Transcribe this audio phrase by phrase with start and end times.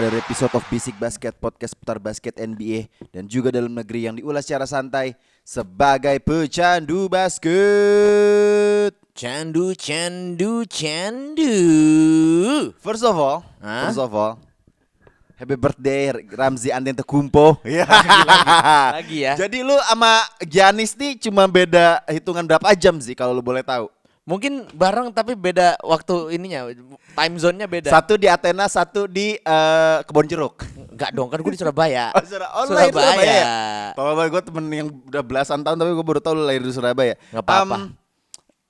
[0.00, 4.48] Another episode of Basic Basket Podcast putar basket NBA dan juga dalam negeri yang diulas
[4.48, 5.12] secara santai
[5.44, 8.96] sebagai pecandu basket.
[9.12, 11.52] Candu, candu, candu.
[12.80, 13.92] First of all, Hah?
[13.92, 14.40] first of all,
[15.36, 17.60] happy birthday Ramzi Andente Kumpo.
[17.68, 17.84] Iya.
[19.04, 19.36] Lagi ya.
[19.36, 23.92] Jadi lu sama Giannis nih cuma beda hitungan berapa jam sih kalau lu boleh tahu?
[24.30, 26.70] Mungkin bareng tapi beda waktu ininya,
[27.18, 27.90] time zone-nya beda.
[27.90, 30.62] Satu di Athena, satu di eh, Kebon Jeruk.
[30.94, 32.14] Enggak dong, kan gue di Surabaya.
[32.14, 32.54] Oh, Surabaya.
[32.54, 33.46] Oh, di Surabaya ya?
[33.98, 37.18] Kalau gue temen yang udah belasan tahun tapi gue baru tahu lu lahir di Surabaya.
[37.34, 37.74] Nggak apa-apa.
[37.74, 37.82] Em,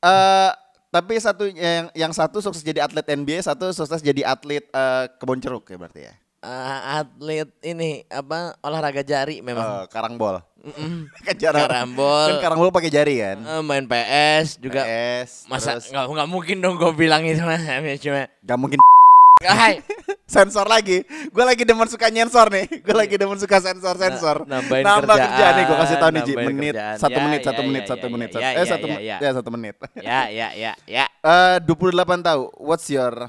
[0.01, 0.51] eh,
[0.89, 5.45] tapi satu yang yang satu sukses jadi atlet NBA, satu sukses jadi atlet eh, kebon
[5.45, 6.15] ceruk ya berarti ya.
[6.41, 9.85] Eh, atlet ini apa olahraga jari memang.
[9.85, 10.41] Eh, karangbol.
[11.29, 11.69] Kan jarang.
[11.69, 12.29] Karambol.
[12.33, 13.37] Kan karangbol pakai jari kan.
[13.39, 14.81] Eh, main PS juga.
[14.81, 17.61] PS, Masa nggak nggak mungkin dong gue bilang itu mas
[18.01, 18.25] cuma.
[18.41, 18.81] Gak mungkin
[19.41, 19.81] Hai.
[20.25, 21.05] sensor lagi.
[21.29, 22.69] Gue lagi demen suka nyensor nih.
[22.85, 24.45] Gue lagi demen suka sensor sensor.
[24.45, 25.65] Nah, nambahin Nambah kerjaan, kerjaan nih.
[25.65, 26.33] Gue kasih tahu nih Ji.
[26.39, 26.97] Menit kerjaan.
[26.97, 28.29] satu Ya, menit ya, satu ya, menit ya, satu ya, menit.
[28.29, 29.05] ya, satu- Eh ya, satu ya, menit.
[29.05, 29.17] ya.
[29.21, 29.75] Ya satu menit.
[30.01, 31.05] Ya ya ya ya.
[31.21, 32.43] Eh 28 tahu.
[32.57, 33.29] What's your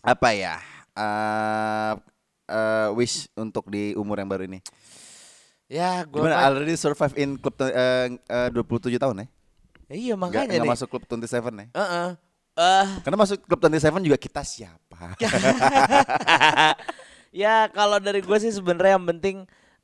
[0.00, 0.58] apa ya?
[1.00, 1.92] Eh
[2.50, 4.60] eh, wish untuk di umur yang baru ini?
[5.70, 6.50] Ya gue Gimana?
[6.50, 9.26] Already survive in klub eh, eh, 27 tahun ya?
[9.90, 10.72] Iya Nggak, makanya nggak nih.
[10.76, 11.66] masuk klub 27 ya?
[11.72, 12.08] Heeh.
[12.60, 15.14] Eh, Karena masuk klub 27 juga kita siapa?
[17.30, 19.36] ya kalau dari gue sih sebenarnya yang penting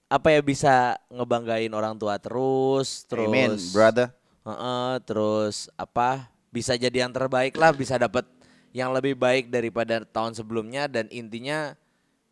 [0.07, 0.75] apa ya bisa
[1.11, 4.09] ngebanggain orang tua terus, terus Amen, brother.
[4.47, 8.23] Heeh, terus apa bisa jadi yang terbaik lah, bisa dapat
[8.77, 11.73] yang lebih baik daripada tahun sebelumnya dan intinya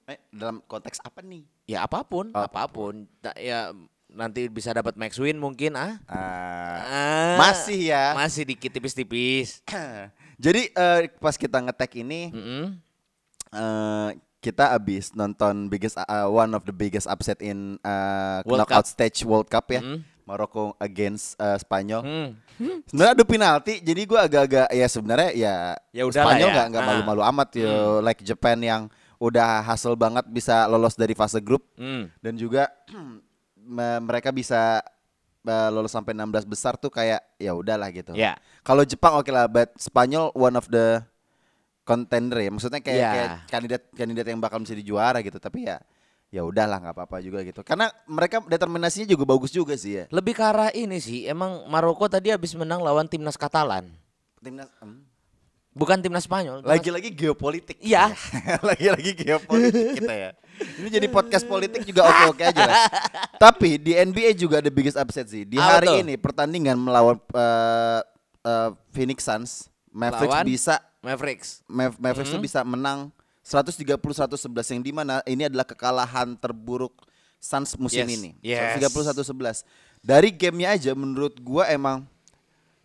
[0.05, 1.49] Eh, dalam konteks apa nih?
[1.65, 2.45] ya apa pun, Oh.
[2.45, 3.73] apa pun, Ta- ya
[4.07, 5.97] nanti bisa dapat max win mungkin ah.
[6.05, 8.13] Ah, Ah, masih ya.
[8.13, 9.65] Masih dikit tipis-tipis.
[10.45, 12.65] Jadi eh, pas kita ngetek ini Mm-mm.
[13.51, 18.85] eh, kita abis nonton biggest uh, one of the biggest upset in uh, World knockout
[18.85, 18.93] Cup.
[18.93, 19.81] stage World Cup ya.
[19.81, 20.05] Mm.
[20.25, 22.01] Maroko against uh, Spanyol.
[22.01, 22.31] Hmm.
[22.85, 25.55] Sebenarnya adu penalti, jadi gua agak-agak ya sebenarnya ya,
[25.91, 26.55] Ya Spanyol ya.
[26.55, 26.89] nggak nggak Ah.
[26.91, 28.83] malu-malu amat ya, like Japan yang
[29.17, 32.09] udah hasil banget bisa lolos dari fase grup Hmm.
[32.19, 32.69] dan juga
[33.57, 34.81] me- mereka bisa
[35.43, 38.13] uh, lolos sampai 16 besar tuh kayak ya udahlah gitu.
[38.13, 38.37] Ya.
[38.61, 41.05] Kalau Jepang oke lah, but Spanyol one of the
[41.83, 42.49] contender ya.
[42.49, 43.11] Maksudnya kayak, Ya.
[43.11, 45.37] kayak kandidat kandidat yang bakal bisa dijuara gitu.
[45.37, 45.77] Tapi ya
[46.35, 47.63] ya udahlah nggak apa-apa juga gitu.
[47.63, 50.05] Karena mereka determinasinya juga bagus juga sih ya.
[50.11, 53.87] Lebih ke arah ini sih, emang Maroko tadi habis menang lawan timnas Katalan.
[54.43, 55.15] Timnas hmm.
[55.75, 56.63] Bukan timnas Spanyol.
[56.63, 57.79] timnas- lagi-lagi geopolitik.
[57.79, 58.11] Iya.
[58.69, 60.31] lagi-lagi geopolitik kita ya.
[60.55, 62.87] Ini jadi podcast politik juga oke-oke aja lah.
[63.39, 65.47] Tapi di NBA juga ada biggest upset sih.
[65.47, 66.03] Di hari tuh?
[66.03, 68.01] ini pertandingan melawan eh,
[68.43, 70.47] eh, Phoenix Suns, Mavericks Lawan?
[70.47, 71.49] bisa Mavericks.
[71.67, 73.11] Mav- Mavericks tuh bisa menang
[73.45, 77.05] 130-111 yang di mana ini adalah kekalahan terburuk
[77.37, 78.31] Suns musim Yes, ini.
[78.41, 78.81] yes.
[78.81, 79.69] 131-11.
[80.01, 82.09] Dari gamenya aja menurut gua emang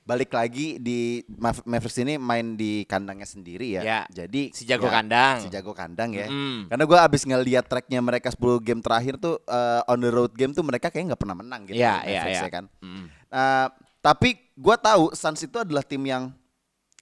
[0.03, 3.81] balik lagi di Mav- Mavericks ini main di kandangnya sendiri ya.
[3.85, 5.37] Ya, Jadi si jago ya, kandang.
[5.45, 6.27] Si jago kandang ya.
[6.27, 6.67] Mm.
[6.67, 10.51] Karena gua abis ngeliat tracknya mereka 10 game terakhir tuh eh, on the road game
[10.51, 11.79] tuh mereka kayak nggak pernah menang gitu.
[11.79, 12.43] Iya, iya, Mavericks iya.
[12.43, 12.65] ya kan.
[12.83, 13.05] Mm.
[13.31, 13.67] Eh,
[14.03, 16.35] tapi gua tahu Suns itu adalah tim yang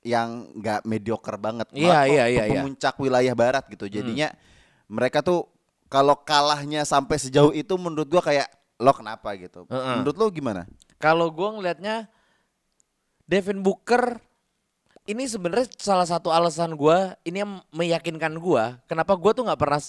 [0.07, 1.67] yang nggak mediocre banget.
[1.75, 2.63] Iya, iya, iya, iya.
[2.63, 3.91] Pemuncak wilayah barat gitu.
[3.91, 4.31] Jadinya
[4.87, 5.51] mereka tuh
[5.91, 8.47] kalau kalahnya sampai sejauh itu menurut gua kayak
[8.79, 9.67] lo kenapa gitu.
[9.67, 9.95] Heeh.
[9.99, 10.63] Menurut lo gimana?
[10.95, 12.07] Kalau gua ngelihatnya
[13.27, 14.23] Devin Booker
[15.07, 19.79] ini sebenarnya salah satu alasan gua ini yang meyakinkan gua kenapa gua tuh nggak pernah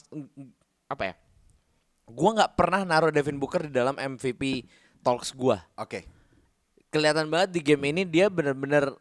[0.91, 1.15] apa ya?
[2.09, 4.67] Gua nggak pernah naruh Devin Booker di dalam MVP
[5.07, 5.63] talks gua.
[5.79, 6.07] Oke.
[6.89, 8.97] Kelihatan banget di game ini dia bener-bener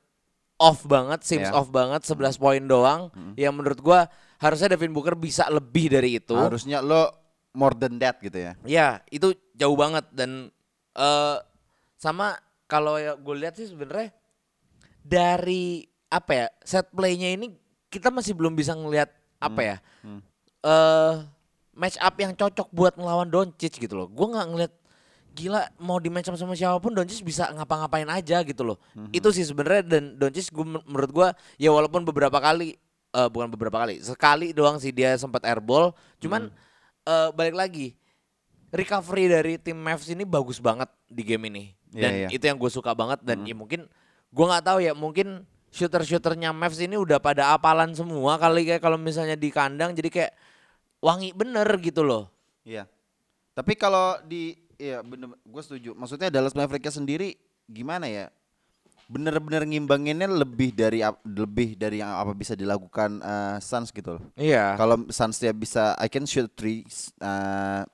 [0.58, 1.50] off banget, seems.
[1.50, 1.58] Hmm.
[1.58, 3.14] off banget 11 poin doang.
[3.38, 4.00] Yang menurut gua
[4.42, 6.34] harusnya Devin Booker bisa lebih dari itu.
[6.34, 7.10] Harusnya lo
[7.58, 8.54] more than that gitu ya.
[8.66, 10.54] Ya, itu jauh banget dan
[10.98, 11.38] eh
[11.98, 12.38] sama
[12.70, 14.14] kalau ya gue lihat sih sebenarnya
[15.02, 17.56] dari apa ya set playnya ini
[17.90, 19.10] kita masih belum bisa ngelihat
[19.42, 19.78] apa ya
[20.62, 21.14] eh
[21.78, 24.10] match up yang cocok buat melawan Doncic gitu loh.
[24.10, 24.74] Gue nggak ngelihat
[25.38, 28.78] gila mau di match up sama siapa pun Doncic bisa ngapa-ngapain aja gitu loh.
[28.98, 29.14] Mhm.
[29.14, 31.28] Itu sih sebenarnya dan Doncic gue menurut gua
[31.62, 32.74] ya walaupun beberapa kali
[33.14, 36.58] eh, bukan beberapa kali, sekali doang sih dia sempat airball, cuman Mhm.
[37.08, 37.88] eh, balik lagi
[38.70, 41.64] recovery dari tim Mavs ini bagus banget di game ini.
[41.96, 42.28] Iya, Dan iya.
[42.36, 43.88] itu yang gue suka banget dan ya mungkin
[44.28, 49.00] gua nggak tahu ya mungkin shooter-shooternya Mavs ini udah pada apalan semua kali kayak kalau
[49.00, 50.32] misalnya di kandang jadi kayak
[51.00, 52.28] wangi bener gitu loh.
[52.68, 52.86] Iya.
[53.56, 55.92] Tapi kalau di ya bener gue setuju.
[55.94, 57.36] Maksudnya Dallas Mavericks sendiri
[57.66, 58.30] gimana ya?
[59.08, 64.24] Bener-bener ngimbanginnya lebih dari lebih dari yang apa bisa dilakukan eh, Suns gitu loh.
[64.36, 64.76] Iya.
[64.76, 66.84] Kalau Suns dia bisa I can shoot three
[67.24, 67.88] uh,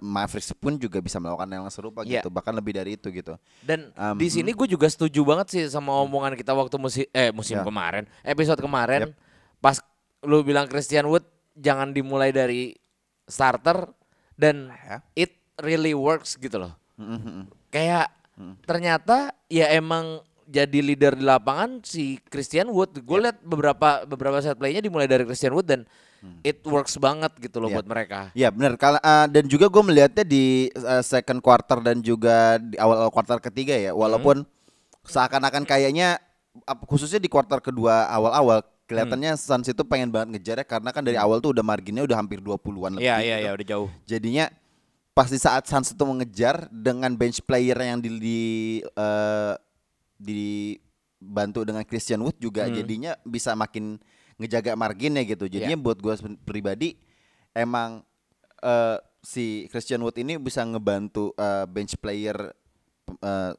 [0.00, 2.24] Mavericks pun juga bisa melakukan yang serupa Iya.
[2.24, 3.36] gitu, bahkan lebih dari itu gitu.
[3.60, 7.28] Dan Um, di sini gue juga setuju banget sih sama omongan kita waktu musim eh
[7.28, 7.64] musim Ya.
[7.64, 9.60] kemarin, episode kemarin Yep.
[9.60, 9.76] pas
[10.24, 12.72] lu bilang Christian Wood jangan dimulai dari
[13.28, 13.92] starter
[14.36, 15.00] dan Ya.
[15.16, 16.72] it really works gitu loh.
[16.96, 17.48] Mm-mm.
[17.68, 18.52] Kayak Hmm.
[18.68, 23.00] ternyata ya emang jadi leader di lapangan si Christian Wood.
[23.00, 25.88] Gue lihat beberapa beberapa set playnya dimulai dari Christian Wood dan
[26.44, 27.80] it works banget gitu loh Ya.
[27.80, 28.20] buat mereka.
[28.36, 28.76] Ya benar.
[28.76, 33.40] Kalau uh, dan juga gue melihatnya di uh, second quarter dan juga di awal-awal quarter
[33.40, 34.44] ketiga ya, walaupun
[35.02, 36.20] seakan-akan kayaknya
[36.84, 41.42] khususnya di quarter kedua awal-awal kelihatannya Suns itu pengen banget ngejarnya karena kan dari awal
[41.42, 43.04] tuh udah marginnya udah hampir 20-an lebih.
[43.04, 43.44] Iya iya gitu.
[43.44, 43.88] iya udah jauh.
[44.06, 44.46] Jadinya
[45.12, 48.40] pas di saat Suns itu mengejar dengan bench player yang di, di
[48.84, 49.54] eh,
[50.16, 53.98] dibantu dengan Christian Wood juga jadinya bisa makin
[54.38, 55.48] ngejaga marginnya gitu.
[55.50, 56.96] Jadinya buat gue pribadi
[57.52, 58.04] emang
[58.62, 62.36] eh, si Christian Wood ini bisa ngebantu eh, bench player
[63.10, 63.52] eh,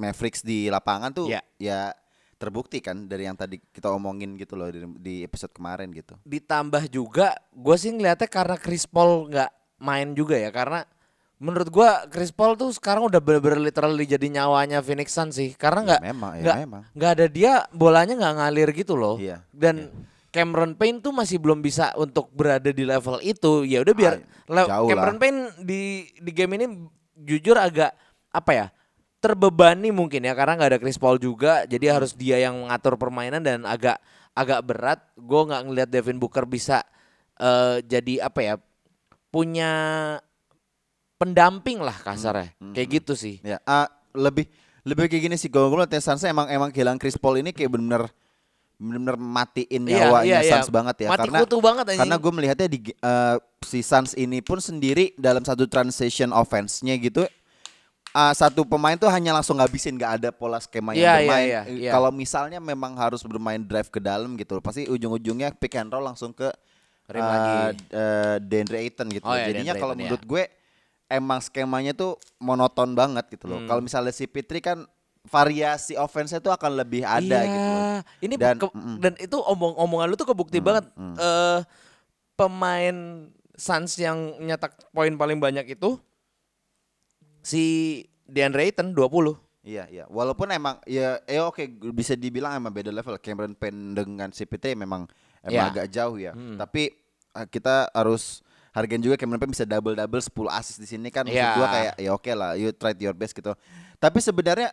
[0.00, 1.44] Mavericks di lapangan tuh Ya.
[1.60, 1.92] ya
[2.40, 6.16] terbukti kan dari yang tadi kita omongin gitu loh di, di episode kemarin gitu.
[6.24, 10.88] ditambah juga gue sih ngeliatnya karena Chris Paul nggak main juga ya karena
[11.36, 15.80] menurut gua Chris Paul tuh sekarang udah bener-bener literally jadi nyawanya Phoenix Suns sih karena
[15.80, 16.82] Ya, nggak ya nggak memang.
[16.92, 19.88] nggak ada dia bolanya nggak ngalir gitu loh Iya, dan
[20.28, 24.14] Cameron Payne tuh masih belum bisa untuk berada di level itu ya udah biar
[24.48, 25.20] Ah, Cameron lah.
[25.20, 25.80] Payne di
[26.12, 26.66] di game ini
[27.16, 27.92] jujur agak
[28.28, 28.66] apa ya
[29.20, 31.96] terbebani mungkin ya karena nggak ada Chris Paul juga jadi Hmm.
[32.00, 34.00] harus dia yang mengatur permainan dan agak
[34.32, 36.80] agak berat gue nggak ngelihat Devin Booker bisa
[37.36, 38.54] eh, jadi apa ya
[39.28, 39.70] punya
[41.16, 43.86] pendamping lah kasarnya Hmm, kayak gitu sih Ya, ah,
[44.16, 44.48] lebih
[44.80, 45.52] lebih kayak gini sih.
[45.52, 48.08] Gue lihat Suns emang emang kehilangan Chris Paul ini kayak bener
[48.80, 50.52] bener matiin Iya, nyawanya iya, iya.
[50.56, 51.08] Suns banget ya.
[51.12, 52.00] Mati karena kutu banget, anjing.
[52.00, 57.28] karena gue melihatnya di eh, si Suns ini pun sendiri dalam satu transition offense-nya gitu.
[58.12, 61.46] Ah, satu pemain tuh hanya langsung ngabisin nggak ada pola skema yang Iya, iya, bermain.
[61.46, 61.90] iya, Eh, iya.
[61.90, 66.30] Kalau misalnya memang harus bermain drive ke dalam gitu, pasti ujung-ujungnya pick and roll langsung
[66.30, 66.50] ke
[67.06, 67.54] Rim eh, lagi.
[67.88, 69.24] eh, DeAndre Ayton gitu.
[69.24, 70.42] Oh, iya, Jadinya kalau Ayton, menurut gue
[71.06, 73.52] emang skemanya tuh monoton banget gitu Hmm.
[73.52, 73.60] loh.
[73.64, 74.86] Kalau misalnya si Pitri kan
[75.22, 77.50] variasi offense-nya tuh akan lebih ada iya.
[77.50, 77.82] gitu loh.
[78.20, 78.96] Ini Dan, ke- mm-mm.
[78.98, 80.86] dan itu omong omongan lu tuh kebukti banget.
[80.96, 81.60] Eh
[82.34, 82.96] pemain
[83.52, 86.00] Suns yang nyetak poin paling banyak itu
[87.42, 87.62] si
[88.24, 89.36] DeAndre Ayton 20.
[89.60, 90.04] Iya, iya.
[90.08, 91.60] Walaupun emang ya eh oke
[91.92, 95.04] bisa dibilang emang beda level Cameron Payne dengan Pitri memang
[95.44, 95.72] emang Iya.
[95.72, 96.32] agak jauh ya.
[96.32, 96.96] Tapi
[97.30, 98.40] eh, kita harus
[98.72, 101.56] hargain juga Cameron Payne bisa double-double 10 assist di sini kan maksud Iya.
[101.58, 103.52] gua kayak ya oke lah, you tried your best gitu.
[104.00, 104.72] Tapi sebenarnya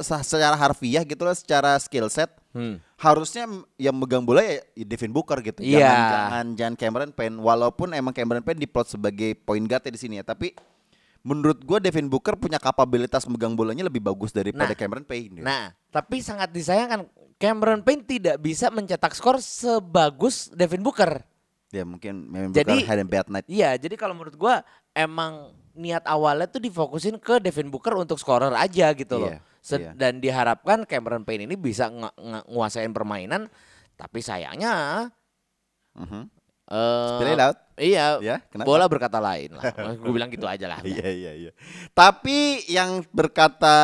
[0.00, 2.80] secara harfiah gitu loh, secara skill set Hmm.
[2.96, 3.44] harusnya
[3.76, 5.60] yang megang bola ya Devin Booker gitu.
[5.60, 5.84] Iya.
[5.84, 10.16] Jangan jangan jangan Cameron Payne walaupun emang Cameron Payne diplot sebagai point guard di sini
[10.16, 10.56] ya, tapi
[11.20, 14.78] menurut gua Devin Booker punya kapabilitas megang bolanya lebih bagus daripada Nah.
[14.78, 15.40] Cameron Payne.
[15.42, 17.06] Nah, tapi sangat disayangkan
[17.36, 21.22] Cameron Payne tidak bisa mencetak skor sebagus Devin Booker.
[21.68, 23.46] Ya mungkin memang Jadi- Booker had a bad night.
[23.46, 28.50] Iya, jadi kalau menurut gua emang niat awalnya tuh difokusin ke Devin Booker untuk scorer
[28.50, 29.30] aja gitu loh.
[29.30, 29.92] Iya, Se- iya.
[29.94, 31.86] Dan diharapkan Cameron Payne ini bisa
[32.48, 33.46] nguasain permainan,
[33.94, 35.06] tapi sayangnya
[35.94, 36.26] Mhm.
[36.68, 37.56] Eh Spill it out.
[37.78, 38.66] Iya, Ya, kenapa?
[38.66, 39.70] bola berkata lain lah.
[40.02, 40.82] Gue bilang gitu aja lah.
[40.82, 41.50] Iya iya iya.
[41.92, 43.76] Tapi yang berkata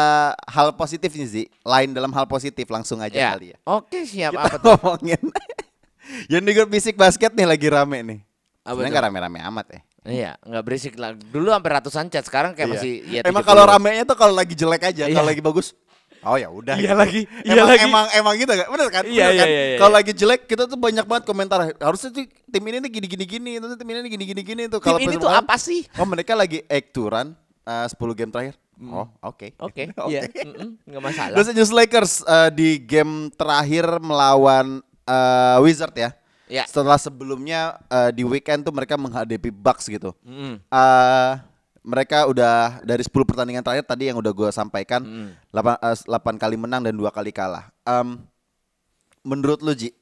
[0.45, 3.31] hal positif nih Zi, lain dalam hal positif langsung aja Ya.
[3.33, 3.59] kali ya.
[3.65, 4.75] Oke, siap Kita apa tuh?
[4.75, 5.23] ngomongin
[6.33, 8.19] yang di grup bisik basket nih lagi rame nih.
[8.61, 9.81] Apa Sebenarnya nggak rame-rame amat ya.
[10.05, 11.15] Iya, nggak berisik lah.
[11.15, 12.75] Dulu sampai ratusan chat, sekarang kayak Iya.
[12.77, 13.49] masih ya Emang 70.
[13.49, 15.15] kalau ramenya tuh kalau lagi jelek aja, Iya.
[15.15, 15.73] kalau lagi bagus
[16.25, 16.75] Oh ya udah.
[16.81, 17.01] Iya gitu.
[17.01, 17.85] lagi, iya emang, lagi.
[17.85, 18.69] emang emang gitu gak?
[18.73, 19.05] Bener kan?
[19.05, 19.47] Iya, iya, kan?
[19.47, 19.77] iya, iya.
[19.79, 21.59] Kalau lagi jelek kita tuh banyak banget komentar.
[21.79, 24.63] Harusnya tuh tim ini nih gini gini gini, itu tim ini nih gini gini gini
[24.67, 24.81] tuh.
[24.81, 25.85] Tim Kalau ini tuh apa sih?
[26.01, 27.37] Oh mereka lagi ekturan
[27.69, 28.57] uh, 10 game terakhir.
[28.83, 29.55] Oh oke.
[29.65, 31.37] Oke, iya, mm-mm, nggak masalah.
[31.39, 36.11] Los Angeles Lakers uh, di game terakhir melawan uh, Wizard ya.
[36.51, 36.69] Ya.
[36.69, 40.13] Setelah sebelumnya uh, di weekend tuh mereka menghadapi Bucks gitu.
[40.27, 40.61] Mm.
[40.69, 41.41] Uh,
[41.85, 45.05] mereka udah dari 10 pertandingan terakhir tadi yang udah gue sampaikan
[45.53, 47.69] 8, 8 kali menang dan dua kali kalah.
[47.85, 48.25] Em,
[49.21, 49.93] menurut lu Ji,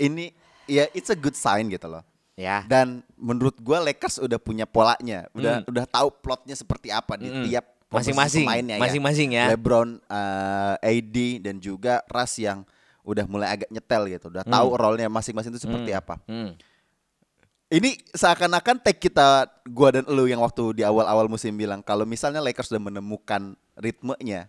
[0.00, 0.32] ini
[0.64, 2.02] ya it's a good sign gitu loh.
[2.36, 2.64] Ya.
[2.68, 7.44] Dan menurut gua Lakers udah punya polanya, udah udah tahu plotnya seperti apa di Mm.
[7.48, 9.44] tiap Masing-masing, pemainnya masing-masing ya.
[9.54, 12.66] LeBron, eh, AD dan juga Russ yang
[13.06, 16.18] udah mulai agak nyetel gitu, udah tahu role-nya masing-masing itu seperti apa.
[16.26, 16.58] Hmm.
[17.66, 22.38] Ini seakan-akan take kita gua dan elu yang waktu di awal-awal musim bilang kalau misalnya
[22.38, 23.42] Lakers sudah menemukan
[23.74, 24.46] ritmenya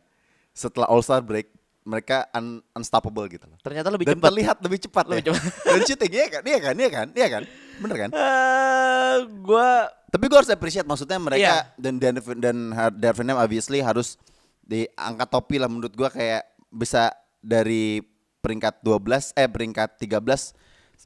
[0.53, 1.49] setelah All Star break
[1.81, 3.57] mereka un- unstoppable gitu loh.
[3.65, 4.27] Ternyata lebih dan cepat.
[4.29, 5.27] terlihat lebih cepat Lebih ya.
[5.33, 5.41] cepat.
[5.65, 6.41] dan shooting iya kan?
[6.45, 6.75] Iya kan?
[6.77, 7.07] Iya kan?
[7.09, 7.43] Iya kan?
[7.77, 8.09] Bener kan?
[8.13, 9.69] Eh, gua
[10.07, 11.57] Tapi gue harus appreciate maksudnya mereka Iya.
[11.75, 12.57] dan dan dan
[12.93, 14.15] Darvin obviously harus
[14.61, 17.09] diangkat topi lah menurut gua kayak bisa
[17.41, 17.99] dari
[18.39, 20.53] peringkat 12 eh peringkat 13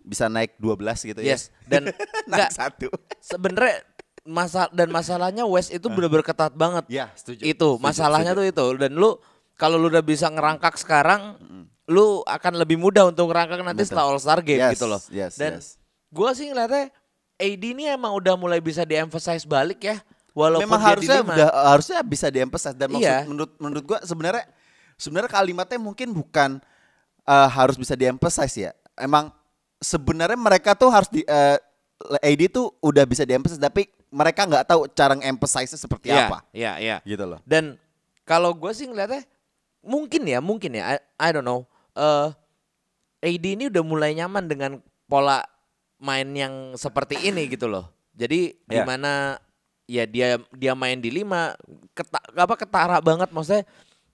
[0.02, 1.34] bisa naik 12 gitu ya.
[1.34, 2.88] Yes, dan naik enggak satu.
[3.18, 3.82] sebenarnya
[4.22, 6.86] masa dan masalahnya West itu benar-benar ketat banget.
[6.88, 7.42] Ya, setuju.
[7.42, 8.54] Itu Setuju, masalahnya setuju.
[8.54, 9.12] tuh itu dan lu
[9.56, 11.38] kalau lu udah bisa ngerangkak sekarang,
[11.86, 13.90] lu akan lebih mudah untuk ngerangkak nanti Betul.
[13.90, 15.02] setelah All Star game Yes, gitu loh.
[15.10, 15.78] yes, dan yes.
[16.10, 16.90] gua sih ngeliatnya
[17.38, 19.98] AD ini emang udah mulai bisa di-emphasize balik ya.
[20.32, 21.34] Walaupun Memang harusnya lima.
[21.36, 23.28] udah harusnya bisa diemphasize dan maksud Iya.
[23.28, 24.46] menurut menurut gua sebenarnya
[24.96, 26.62] sebenarnya kalimatnya mungkin bukan
[27.22, 28.72] eh, harus bisa diemphasize ya.
[28.96, 29.34] Emang
[29.82, 31.58] sebenarnya mereka tuh harus di eh,
[32.22, 36.38] AD tuh udah bisa diemphasize tapi mereka nggak tahu cara emphasize seperti Iya, apa.
[36.54, 36.98] Iya, iya.
[37.04, 37.40] Gitu loh.
[37.44, 37.78] Dan
[38.24, 39.26] kalau gue sih ngeliatnya
[39.82, 41.66] mungkin ya, mungkin ya, I, I don't know.
[41.92, 42.30] eh
[43.22, 44.72] AD ini udah mulai nyaman dengan
[45.06, 45.46] pola
[46.02, 47.86] main yang seperti ini gitu loh.
[48.18, 48.66] Jadi Ya.
[48.66, 49.38] di mana
[49.86, 51.54] ya dia dia main di lima,
[51.94, 53.64] keta, apa ketara banget maksudnya.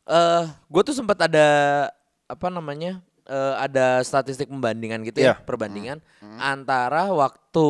[0.08, 1.48] eh gue tuh sempat ada
[2.26, 3.00] apa namanya?
[3.28, 5.44] Eh, ada statistik pembandingan gitu ya, Iya.
[5.44, 6.00] perbandingan
[6.38, 7.68] antara waktu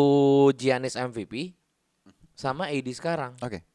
[0.54, 1.58] Giannis MVP
[2.34, 3.66] sama AD sekarang Oke.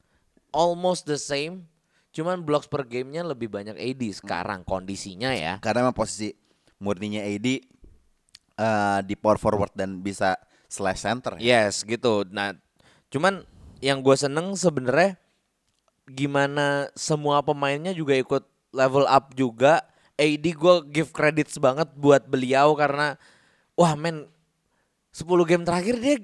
[0.51, 1.67] almost the same.
[2.13, 5.57] Cuman blocks per gamenya lebih banyak AD sekarang kondisinya ya.
[5.59, 6.31] Karena emang posisi
[6.77, 7.61] murninya AD eh,
[9.03, 10.37] di power forward dan bisa
[10.69, 11.41] slash center.
[11.41, 11.67] ya.
[11.67, 12.29] Yes gitu.
[12.29, 12.53] Nah,
[13.09, 13.49] cuman
[13.81, 15.17] yang gue seneng sebenarnya
[16.05, 19.81] gimana semua pemainnya juga ikut level up juga.
[20.17, 23.17] AD gue give credits banget buat beliau karena
[23.73, 24.29] wah men
[25.13, 26.17] 10 game terakhir dia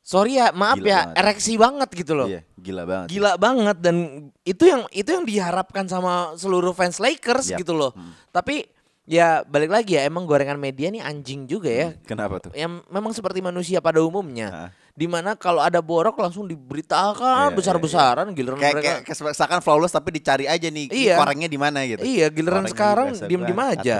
[0.00, 1.16] sorry ya maaf Gila ya banget.
[1.20, 2.28] ereksi banget gitu loh.
[2.28, 3.06] Iya, gila banget.
[3.12, 3.96] gila banget dan
[4.40, 7.60] itu yang itu yang diharapkan sama seluruh fans Lakers Yap.
[7.60, 7.92] gitu loh.
[8.32, 8.64] Tapi
[9.04, 11.88] ya balik lagi ya emang gorengan media nih anjing juga ya.
[12.08, 12.52] Kenapa tuh?
[12.56, 14.48] Yang memang seperti manusia pada umumnya.
[14.48, 14.70] Ah.
[14.98, 18.90] Di mana kalau ada borok langsung diberitakan Iya, besar-besaran giliran Kayak, mereka.
[19.06, 21.14] kayak seakan flawless tapi dicari aja nih Iya.
[21.14, 22.02] korengnya di mana gitu.
[22.02, 23.94] Iya, giliran Orangnya sekarang diem-diem aja.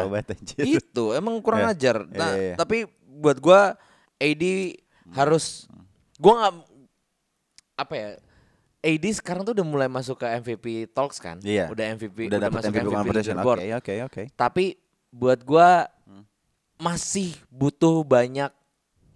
[0.59, 1.71] Itu emang kurang Iya.
[1.71, 1.97] ajar.
[2.03, 2.55] Iya, Nah, iya, iya.
[2.59, 3.79] tapi buat gua
[4.19, 4.43] AD
[5.15, 5.71] harus
[6.19, 6.55] gua nggak
[7.79, 8.09] apa ya?
[8.79, 11.39] AD sekarang tuh udah mulai masuk ke MVP talks kan?
[11.41, 11.71] Iya.
[11.71, 13.35] Udah MVP, Udah dapat masuk MVP MVP competition.
[13.35, 13.61] Oke, leaderboard.
[13.79, 14.23] oke, oke.
[14.35, 14.65] Tapi
[15.09, 16.27] buat gua Hmm.
[16.77, 18.51] masih butuh banyak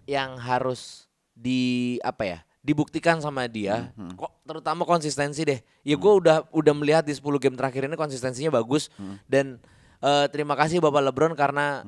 [0.05, 1.61] yang harus di
[1.99, 2.39] apa ya?
[2.63, 3.91] dibuktikan sama dia.
[3.91, 5.59] Hmm, Kok terutama konsistensi deh.
[5.83, 9.19] Ya gua udah udah melihat di 10 game terakhir ini konsistensinya bagus Hmm.
[9.25, 9.59] dan
[9.99, 11.83] eh, terima kasih Bapak LeBron karena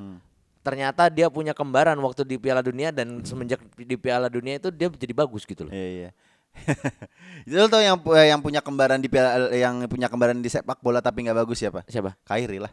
[0.60, 4.90] ternyata dia punya kembaran waktu di Piala Dunia dan semenjak di Piala Dunia itu dia
[4.90, 5.72] jadi bagus gitu loh.
[5.72, 6.10] Iya, iya.
[7.48, 11.00] Itu tau yang pu- yang punya kembaran di piala, yang punya kembaran di sepak bola
[11.00, 11.84] tapi nggak bagus siapa?
[11.86, 12.16] Siapa?
[12.24, 12.72] Kyrie lah.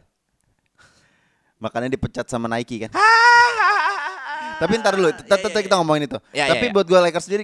[1.59, 2.91] Makanya dipecat sama Nike kan.
[4.63, 6.17] Tapi ntar dulu, Iya, tetap kita ngomongin itu.
[6.31, 6.73] Ya, Tapi ya, ya.
[6.73, 7.43] buat gue Lakers sendiri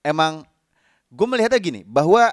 [0.00, 0.46] emang
[1.08, 2.30] gue melihatnya gini bahwa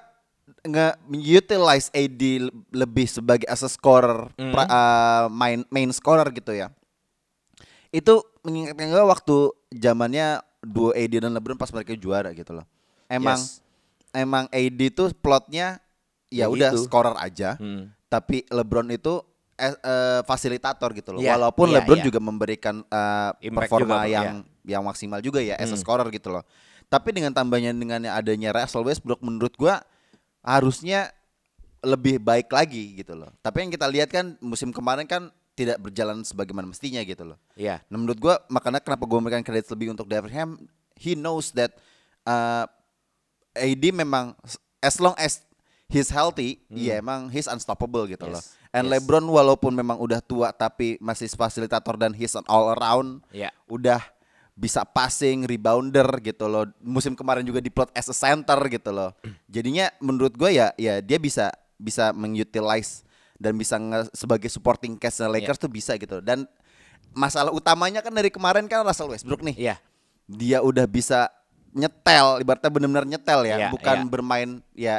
[0.61, 4.51] nge utilize AD le- lebih sebagai as a scorer, Hmm.
[4.51, 6.69] pra- uh, main main scorer gitu ya.
[7.89, 9.35] Itu mengingatkan gue waktu
[9.73, 10.27] zamannya
[10.61, 12.65] duo AD dan LeBron pas mereka juara gitu loh.
[13.07, 13.61] Emang Yes.
[14.11, 15.81] emang AD tuh plotnya
[16.27, 16.85] ya Ya udah gitu.
[16.85, 17.89] scorer aja, Hmm.
[18.05, 19.25] tapi LeBron itu
[19.59, 21.19] eh, eh, fasilitator gitu loh.
[21.19, 22.05] Iya, Walaupun iya, LeBron iya.
[22.07, 24.27] juga memberikan eh, Impact performa juga, yang
[24.63, 25.81] yang maksimal juga ya as a Hmm.
[25.83, 26.43] scorer gitu loh.
[26.87, 29.83] Tapi dengan tambahnya dengan adanya Russell Westbrook menurut gua
[30.41, 31.11] harusnya
[31.83, 33.29] lebih baik lagi gitu loh.
[33.39, 37.37] Tapi yang kita lihat kan musim kemarin kan tidak berjalan sebagaimana mestinya gitu loh.
[37.53, 37.83] Iya.
[37.91, 40.55] Nah menurut gua makanya kenapa gua memberikan kredit lebih untuk Ham,
[40.95, 41.75] he knows that
[42.23, 42.63] uh,
[43.55, 44.33] AD memang
[44.79, 45.43] as long as
[45.89, 48.33] he's healthy, ya emang he's unstoppable gitu Hmm.
[48.33, 48.58] Yes, loh.
[48.69, 49.01] And yes.
[49.01, 53.49] LeBron walaupun memang udah tua tapi masih fasilitator dan he's an all around, Iya.
[53.65, 53.97] udah
[54.53, 56.69] bisa passing, rebounder gitu loh.
[56.77, 59.09] Musim kemarin juga diplot as a center gitu loh.
[59.49, 63.01] Jadinya menurut gue ya ya dia bisa bisa mengutilize
[63.39, 65.63] dan bisa nge- sebagai supporting cast Lakers Iya.
[65.63, 66.19] tuh bisa gitu.
[66.19, 66.45] Dan
[67.09, 69.55] masalah utamanya kan dari kemarin kan Russell Westbrook nih.
[69.57, 69.75] Iya.
[70.27, 71.25] Dia udah bisa
[71.69, 74.05] nyetel, ibaratnya benar-benar nyetel ya, Iya, bukan iya.
[74.05, 74.95] bermain ya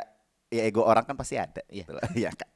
[0.49, 1.87] ya ego orang kan pasti ada Iya.
[1.87, 2.50] gitu loh, Iya kan.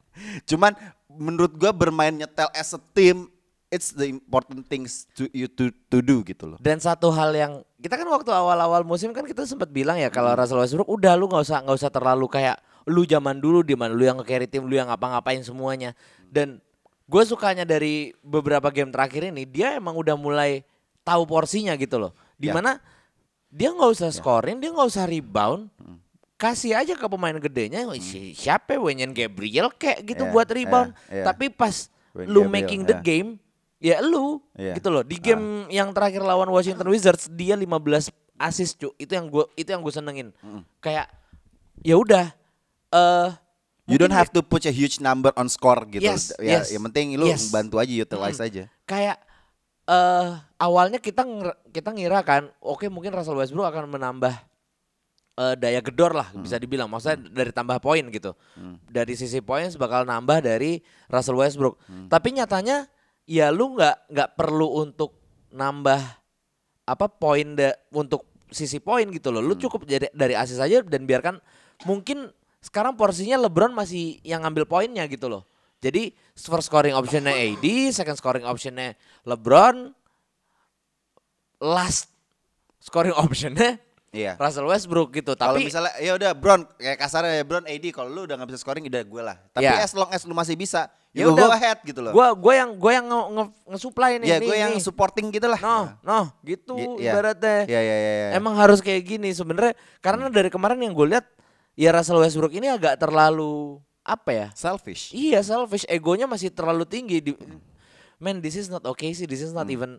[0.49, 0.75] Cuman
[1.11, 3.29] menurut gua bermain nyetel as a team
[3.71, 6.59] it's the important things to you to to do gitu loh.
[6.63, 7.53] Dan satu hal yang
[7.83, 10.15] kita kan waktu awal-awal musim kan kita sempat bilang ya Hmm.
[10.15, 12.57] kalau Russell Westbrook udah lu nggak usah nggak usah terlalu kayak
[12.87, 15.97] lu zaman dulu di mana lu yang nge-carry tim lu yang ngapa-ngapain semuanya.
[16.31, 16.63] Dan
[17.11, 20.63] gue sukanya dari beberapa game terakhir ini dia emang udah mulai
[21.03, 22.13] tahu porsinya gitu loh.
[22.39, 22.39] Ya.
[22.39, 22.79] Di mana
[23.51, 25.71] dia nggak usah scoring, dia nggak usah rebound.
[26.45, 30.93] Kasih aja ke pemain gedenya, si siapa Wenyan Gabriel kayak gitu Ya, buat rebound.
[31.09, 31.25] ya, ya.
[31.33, 33.01] Tapi pas Wayne lu Gabriel, making the ya.
[33.01, 33.31] game,
[33.81, 34.77] ya lu Iya.
[34.77, 35.01] gitu loh.
[35.01, 38.93] Di game yang terakhir lawan Washington Wizards dia 15 assist cu.
[39.01, 40.29] Itu yang gua itu yang gue senengin.
[40.85, 41.09] Kayak
[41.81, 42.29] ya udah
[42.93, 43.31] eh
[43.85, 46.05] You don't have to put a huge number on score gitu.
[46.05, 47.53] Yes, ya, yes, yang penting lu yes.
[47.53, 48.65] bantu aja utilize aja.
[48.85, 49.17] kayak
[49.85, 51.21] eh awalnya kita
[51.69, 54.33] kita ngira kan oke mungkin Russell Westbrook akan menambah
[55.35, 56.87] eh, daya gedor lah bisa dibilang.
[56.87, 58.33] Maksudnya dari tambah poin gitu.
[58.85, 61.79] Dari sisi poin bakal nambah dari Russell Westbrook.
[62.07, 62.87] Tapi nyatanya
[63.25, 65.17] ya lu nggak nggak perlu untuk
[65.51, 66.01] nambah
[66.85, 69.41] apa poin da- untuk sisi poin gitu loh.
[69.41, 71.41] Lu cukup jadi dari asis aja dan biarkan
[71.85, 75.43] mungkin sekarang porsinya LeBron masih yang ngambil poinnya gitu loh.
[75.85, 78.97] Jadi first scoring optionnya AD, second scoring optionnya
[79.29, 79.93] LeBron,
[81.61, 82.09] last
[82.81, 83.77] scoring optionnya
[84.15, 84.39] Iya.
[84.39, 85.35] Russell Westbrook gitu.
[85.35, 88.49] Kalau Tapi misalnya ya udah Bron kayak kasarnya ya Bron AD kalau lu udah nggak
[88.55, 89.37] bisa scoring udah gue lah.
[89.51, 89.83] Tapi Ya.
[89.83, 91.51] as long as lu masih bisa, Ya udah.
[91.51, 92.15] ahead gitu loh.
[92.15, 93.45] gua gua yang gua yang nge, nge,
[93.75, 94.27] nge-supply nih.
[94.31, 95.59] ya gue yang supporting gitu lah.
[95.59, 97.11] No, no, gitu Gi- iya.
[97.11, 97.59] ibaratnya.
[97.67, 98.13] Ya ya ya.
[98.15, 98.29] ya.
[98.39, 101.27] Emang harus kayak gini sebenarnya karena dari kemarin yang gue lihat
[101.75, 104.47] ya Russell Westbrook ini agak terlalu apa ya?
[104.55, 105.11] selfish.
[105.11, 107.19] Iya selfish, egonya masih terlalu tinggi.
[107.19, 107.33] Di,
[108.21, 109.99] man, this is not okay sih, this is not even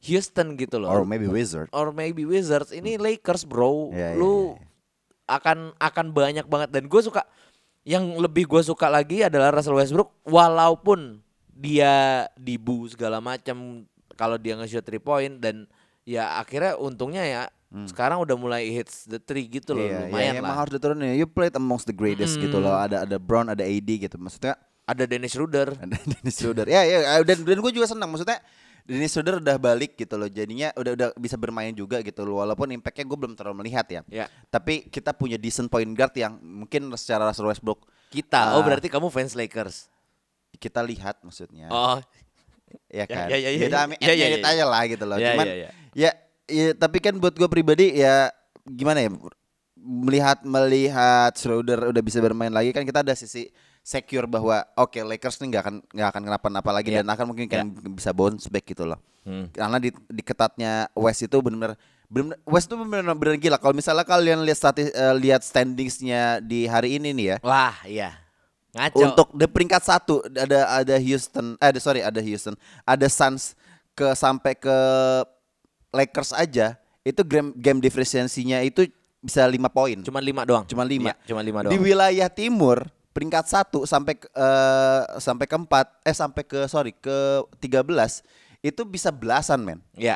[0.00, 0.90] Houston gitu loh.
[0.90, 0.98] Hmm.
[1.00, 1.68] Or maybe Wizard.
[1.74, 4.54] or maybe Wizards ini Lakers bro Ya, ya, lu
[5.26, 7.26] akan akan banyak banget dan gue suka
[7.82, 14.54] yang lebih gue suka lagi adalah Russell Westbrook walaupun dia dibu segala macam kalau dia
[14.54, 15.66] nge-shoot three point dan
[16.02, 17.42] ya akhirnya untungnya ya
[17.84, 19.92] sekarang udah mulai hits the three gitu loh Hmm.
[19.92, 21.12] Iya, lumayan ya, emang lah harus diturunin.
[21.12, 22.72] You played amongst the greatest gitu loh.
[22.72, 24.16] Ada ada Brown, ada AD gitu.
[24.16, 24.56] Maksudnya
[24.88, 26.64] ada Dennis Schroeder ada Dennis Schroeder.
[26.64, 28.08] Ya ya dan dan gue juga senang.
[28.08, 28.40] Maksudnya
[28.88, 30.32] Dennis Schroeder udah balik gitu loh.
[30.32, 32.40] Jadinya udah udah bisa bermain juga gitu loh.
[32.40, 34.00] Walaupun impactnya gue belum terlalu melihat ya.
[34.08, 34.26] Ya.
[34.48, 38.64] Tapi kita punya decent point guard yang mungkin secara Russell Westbrook kita oh Ah.
[38.64, 39.92] berarti kamu fans Lakers
[40.56, 41.68] kita lihat maksudnya.
[41.68, 42.00] oh
[42.88, 43.28] ya kan.
[43.28, 44.08] ya, ya, ya, Udah ya.
[44.08, 44.38] Ya, ya, ya.
[44.40, 45.20] aja lah gitu loh.
[45.20, 45.70] Ya, Cuman ya, ya.
[45.92, 46.10] ya,
[46.48, 48.32] ya tapi kan buat gue pribadi ya
[48.64, 49.12] gimana ya
[49.78, 53.52] melihat melihat Schroeder udah bisa bermain lagi kan kita ada sisi
[53.88, 57.00] secure bahwa oke Lakers nih nggak akan nggak akan kenapa-napa lagi Ya.
[57.00, 59.00] dan akan mungkin kan bisa bounce back gitu loh.
[59.24, 59.48] Hmm.
[59.48, 61.80] Karena di, di ketatnya West itu benar-benar
[62.12, 63.56] benar West itu benar-benar gila.
[63.56, 67.36] Kalau misalnya kalian lihat statis, eh, lihat standingsnya di hari ini nih ya.
[67.40, 68.12] wah iya
[68.76, 72.52] ngaco Untuk di peringkat satu ada ada Houston, eh ada- sorry ada Houston,
[72.84, 73.56] ada Suns
[73.96, 74.76] ke sampai ke
[75.88, 78.84] Lakers aja itu game game differentiasinya itu
[79.18, 81.16] bisa lima poin, cuma lima doang cuma lima.
[81.16, 82.84] Iya, cuma lima Di doang wilayah timur
[83.18, 88.22] peringkat satu sampai ke, eh, sampai ke empat, eh sampai ke sorry ke 13
[88.62, 89.82] itu bisa belasan men.
[89.98, 90.14] ya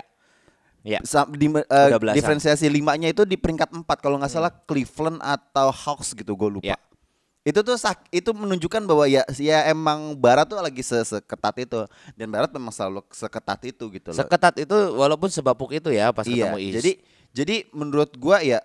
[0.87, 2.15] ya Sa- di, belasan.
[2.15, 6.75] diferensiasi limanya itu di peringkat 4 kalau nggak salah Cleveland atau Hawks gitu gue lupa.
[6.75, 6.79] Ya.
[7.43, 11.87] Itu tuh sak- itu menunjukkan bahwa ya ya emang Barat tuh lagi se- seketat itu
[12.15, 14.19] dan Barat memang selalu seketat itu gitu loh.
[14.23, 16.55] Seketat itu walaupun sebapuk itu ya pas iya.
[16.55, 16.75] ketemu East.
[16.79, 16.93] Jadi
[17.35, 18.63] jadi menurut gua ya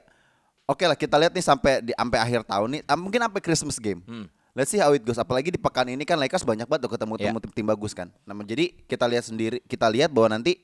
[0.68, 4.04] oke lah kita lihat nih sampai di sampai akhir tahun nih mungkin sampai Christmas game.
[4.04, 4.28] Hmm.
[4.58, 5.22] Let's see how it goes.
[5.22, 7.30] Apalagi di pekan ini kan Lakers banyak banget tuh ketemu Iya.
[7.30, 8.10] temu tim bagus kan.
[8.26, 10.58] Nah, jadi kita lihat sendiri kita lihat bahwa nanti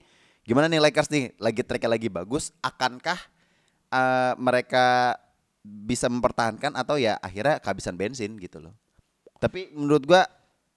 [0.44, 3.22] gimana nih Lakers nih lagi tracknya lagi bagus akankah
[3.94, 5.14] eh, mereka
[5.64, 8.74] bisa mempertahankan atau ya akhirnya kehabisan bensin gitu loh.
[9.38, 10.26] Tapi menurut gua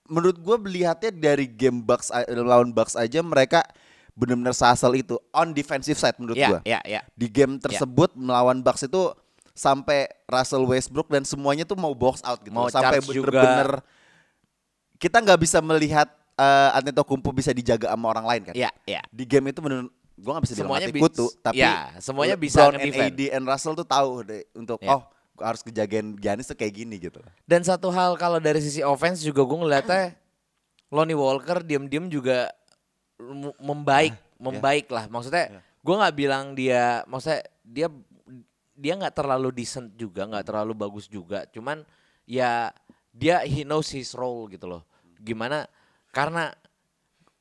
[0.07, 3.65] menurut gua melihatnya dari game Bucks lawan Bucks aja mereka
[4.17, 6.59] benar-benar sasal itu on defensive side menurut ya, gua.
[6.65, 7.05] ya, ya.
[7.13, 9.13] Di game tersebut melawan Bucks itu
[9.53, 12.49] sampai Russell Westbrook dan semuanya tuh mau box out gitu.
[12.53, 13.85] Mau sampai bener-bener
[14.97, 18.53] kita nggak bisa melihat eh Antetokounmpo bisa dijaga sama orang lain kan.
[18.57, 19.01] Ya, ya.
[19.13, 19.85] Di game itu bener
[20.17, 22.93] gua nggak bisa bilang Semuanya mati bi- kutu, tapi ya, semuanya bisa Brown and.
[22.97, 24.97] AD and Russell tuh tahu deh untuk Ya.
[24.97, 25.05] oh
[25.37, 27.21] harus kejagain Giannis tuh kayak gini gitu.
[27.45, 30.17] Dan satu hal kalau dari sisi offense juga gue ngeliatnya
[30.89, 32.49] Lonnie Walker diem-diem juga
[33.57, 35.09] membaik, membaik lah.
[35.09, 37.87] Maksudnya gue nggak bilang dia, maksudnya dia
[38.77, 41.49] dia nggak terlalu decent juga, nggak terlalu bagus juga.
[41.49, 41.81] Cuman
[42.29, 42.69] ya
[43.09, 44.85] dia he knows his role gitu loh.
[45.17, 45.65] Gimana?
[46.13, 46.53] Karena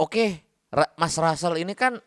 [0.01, 0.41] oke
[0.73, 2.01] Ra- Mas Russell ini kan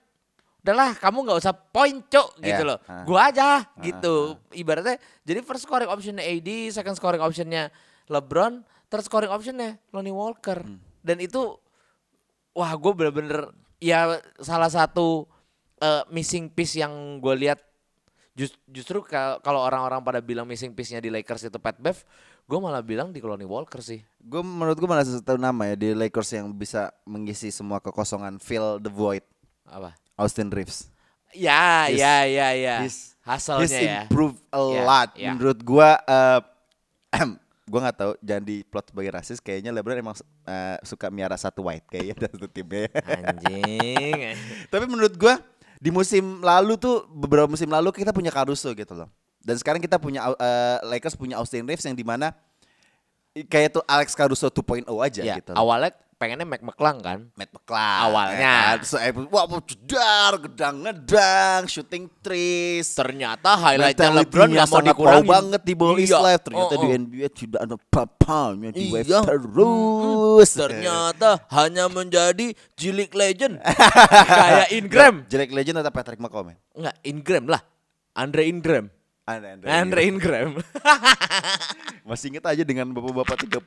[0.59, 2.69] udahlah kamu nggak usah point cok gitu Iya.
[2.75, 2.77] loh.
[2.85, 3.05] Ah.
[3.05, 4.35] Gua aja gitu.
[4.51, 7.69] Ibaratnya jadi first scoring optionnya AD, second scoring optionnya
[8.09, 10.65] LeBron, third scoring optionnya Lonnie Walker.
[10.65, 10.81] Hmm.
[10.99, 11.55] Dan itu
[12.51, 15.25] wah gue bener-bener ya salah satu
[15.77, 17.59] eh, missing piece yang gue lihat
[18.33, 21.99] Jus- justru ka- kalau orang-orang pada bilang missing piece-nya di Lakers itu Pat Bev,
[22.47, 23.99] gue malah bilang di Lonnie Walker sih.
[24.15, 28.79] Gue menurut gue malah satu nama ya di Lakers yang bisa mengisi semua kekosongan fill
[28.79, 29.27] the void.
[29.67, 29.91] Apa?
[30.15, 30.87] Austin Reeves.
[31.35, 32.75] Ya, He's- ya, ya, ya.
[32.79, 33.99] He's, Hasilnya he's ya.
[34.07, 35.09] improved a Ya, lot.
[35.19, 35.31] ya.
[35.35, 36.39] Menurut gua eh
[37.69, 40.17] gua nggak tahu jangan di plot sebagai rasis kayaknya LeBron emang
[40.49, 42.91] eh, suka miara satu white kayaknya dari satu timnya ya.
[43.29, 44.19] Anjing.
[44.73, 45.37] Tapi menurut gua
[45.79, 49.07] di musim lalu tuh beberapa musim lalu kita punya Caruso gitu loh.
[49.39, 52.33] Dan sekarang kita punya eh, Lakers punya Austin Reeves yang di mana
[53.47, 55.53] kayak tuh Alex Caruso 2.0 aja ya, gitu.
[55.53, 55.61] loh.
[55.61, 57.19] awalnya pengennya Mac McClung kan.
[57.33, 58.35] Matt McClung Awalnya.
[58.35, 59.23] ya kan?
[59.31, 65.29] Wah mau jedar gedang ngedang shooting threes Ternyata highlightnya LeBron gak mau dikurangin.
[65.31, 66.19] banget di ball is Iya.
[66.19, 66.99] life ternyata Oh, di oh.
[66.99, 69.19] NBA tidak ada papanya di wave Iya.
[69.23, 73.63] terus Ternyata hanya menjadi jilik legend.
[74.29, 75.13] Kayak Ingram.
[75.25, 77.63] Jelek legend atau Patrick McCoy Enggak, Ingram lah.
[78.11, 78.91] Andre Ingram.
[79.29, 80.49] Andre, Andre Ingram.
[82.09, 83.61] Masih inget aja dengan bapak-bapak 30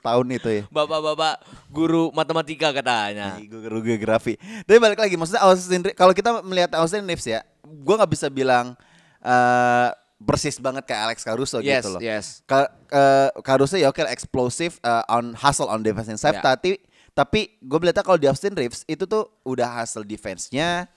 [0.00, 3.36] tahun itu ya Bapak-bapak guru matematika katanya.
[3.44, 4.40] Guru geografi.
[4.64, 8.72] Tapi balik lagi, maksudnya Austin kalau kita melihat Austin Reeves ya, gue nggak bisa bilang
[9.20, 9.88] eh
[10.22, 12.00] persis banget kayak Alex Caruso Yes, gitu loh.
[12.00, 12.46] yes.
[12.46, 16.42] Ka- eh, Caruso ya oke explosive eh, on hustle on defensive side, Ya.
[16.42, 16.78] tapi
[17.12, 20.88] tapi gue melihatnya kalau di Austin Reeves itu tuh udah hustle defense-nya.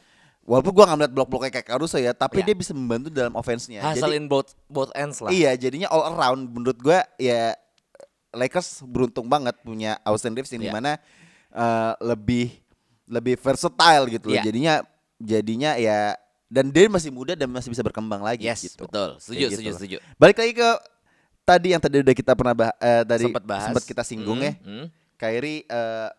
[0.46, 2.46] Walaupun gue nggak melihat blok-bloknya kayak Caruso ya, tapi Ya.
[2.46, 3.82] dia bisa membantu dalam offense-nya.
[3.82, 5.34] Hasil Jadi- both both ends lah.
[5.34, 7.58] Iya, jadinya all around menurut gua ya
[8.30, 10.70] Lakers beruntung banget punya Austin Reeves yang Iya.
[10.70, 10.92] di mana
[11.50, 12.52] eh, lebih
[13.08, 14.36] lebih versatile gitu loh.
[14.36, 14.44] Iya.
[14.44, 14.74] Jadinya
[15.18, 16.14] jadinya ya
[16.46, 18.86] dan dia masih muda dan masih bisa berkembang lagi Yes, gitu.
[18.86, 19.18] betul.
[19.18, 19.78] Setuju, setuju, loh.
[19.80, 19.98] setuju.
[20.16, 20.70] Balik lagi ke
[21.42, 23.66] tadi yang tadi udah kita pernah bah, eh, tadi Sempat bahas.
[23.72, 24.54] sempat kita singgung Hmm, ya.
[24.62, 24.86] hmm.
[25.16, 26.10] Kyrie eh,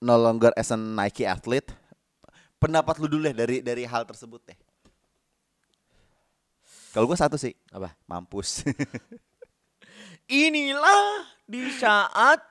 [0.00, 1.70] no longer as a Nike athlete.
[2.58, 4.58] Pendapat lu dulu deh dari dari hal tersebut deh.
[6.90, 7.94] Kalau gua satu sih, Apa?
[8.10, 8.66] mampus.
[10.28, 12.42] Inilah di saat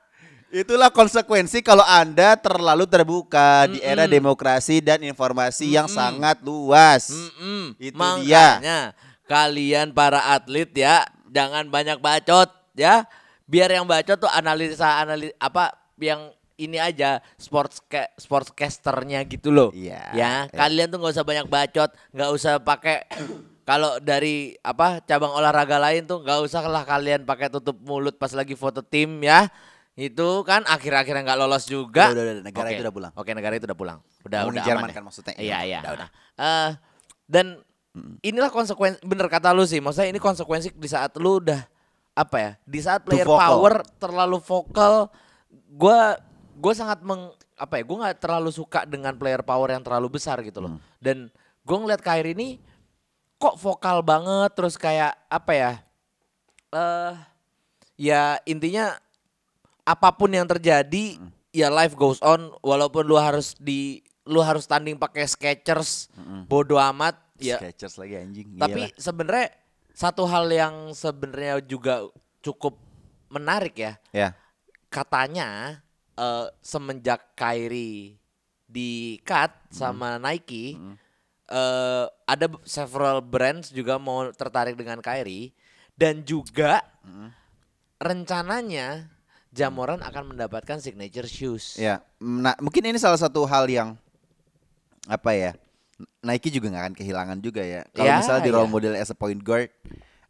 [0.48, 7.12] Itulah konsekuensi kalau Anda terlalu terbuka di era demokrasi dan informasi yang sangat luas.
[7.12, 7.76] Mm-mm.
[7.76, 8.96] Itu Makanya
[9.28, 13.04] kalian para atlet ya jangan banyak bacot ya.
[13.44, 19.70] Biar yang bacot tuh analisa analis apa yang ini aja sports ca- sportscasternya gitu loh.
[19.70, 20.50] Iya, Ya, iya.
[20.50, 23.06] kalian tuh nggak usah banyak bacot, nggak usah pakai
[23.62, 28.32] kalau dari apa cabang olahraga lain tuh nggak usah lah kalian pakai tutup mulut pas
[28.32, 29.46] lagi foto tim ya.
[29.94, 32.10] Itu kan akhir-akhirnya nggak lolos juga.
[32.10, 32.74] Udah, udah, udah, negara Oke.
[32.74, 33.12] itu udah pulang.
[33.14, 33.98] Oke, negara itu udah pulang.
[34.22, 34.94] Udah, Ngomongin udah Jerman aman ya?
[34.94, 35.34] kan maksudnya.
[35.34, 35.78] Iya, Iya, iya.
[35.82, 36.08] udah, udah.
[36.38, 36.70] Eh,
[37.26, 37.46] dan
[38.22, 39.82] inilah konsekuensi bener kata lu sih.
[39.82, 41.66] Maksudnya ini konsekuensi di saat lu udah
[42.14, 42.50] apa ya?
[42.62, 45.10] Di saat player power terlalu vokal,
[45.68, 46.14] gua
[46.58, 47.82] gua sangat meng apa ya?
[47.82, 50.66] Gua nggak terlalu suka dengan player power yang terlalu besar gitu Hmm.
[50.66, 50.72] loh.
[50.98, 51.30] Dan
[51.62, 52.48] gua ngeliat Kyrie ini
[53.36, 55.72] kok vokal banget terus kayak apa ya?
[56.68, 57.14] Eh
[57.96, 58.94] ya intinya
[59.82, 61.30] apa pun yang terjadi Hmm.
[61.50, 66.12] ya life goes on walaupun lu harus di lu harus tanding pakai Skechers
[66.44, 68.54] bodo amat ya Skechers lagi anjing.
[68.54, 69.00] tapi Iyalah.
[69.00, 69.48] sebenarnya
[69.90, 72.04] satu hal yang sebenarnya juga
[72.38, 72.76] cukup
[73.28, 74.28] menarik ya ya.
[74.92, 75.80] katanya
[76.18, 78.18] eh, semenjak Kyrie
[78.66, 80.76] di cut sama Nike
[81.48, 85.54] eh, ada b- several brands juga mau tertarik dengan Kyrie
[85.94, 86.82] dan juga
[87.98, 89.08] rencananya
[89.48, 91.80] Jamoran akan mendapatkan signature shoes.
[91.80, 93.96] Ya, nah mungkin ini salah satu hal yang
[95.08, 95.50] apa ya?
[96.20, 97.82] Nike juga nggak akan kehilangan juga ya.
[97.90, 98.72] Kalau Ya, misalnya di role ya.
[98.76, 99.72] model as a point guard,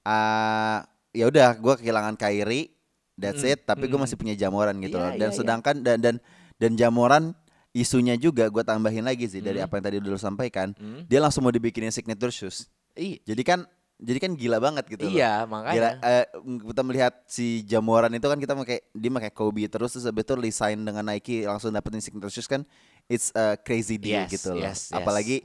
[0.07, 2.72] ah ya udah, gue kehilangan Kyrie,
[3.19, 3.63] that's it.
[3.63, 5.13] Tapi gue masih punya Jamoran gitu Iya, loh.
[5.13, 5.37] Dan iya, iya.
[5.37, 6.15] sedangkan dan dan
[6.55, 7.25] dan Jamoran
[7.71, 9.47] isunya juga gue tambahin lagi sih Hmm.
[9.47, 10.73] dari apa yang tadi udah lu sampaikan.
[11.05, 12.67] Dia langsung mau dibikinin signature shoes.
[12.95, 13.21] Iya.
[13.25, 13.61] Jadi kan
[13.99, 15.11] jadi kan gila banget gitu loh.
[15.11, 15.91] Iya, Gila, makanya.
[16.01, 20.23] eh, kita melihat si Jamoran itu kan kita pakai dia pakai Kobe terus terus habis
[20.23, 22.63] itu resign dengan Nike langsung dapetin signature shoes kan
[23.05, 24.63] it's a crazy deal Yes, gitu loh.
[24.63, 24.95] yes, yes.
[24.95, 25.43] Apalagi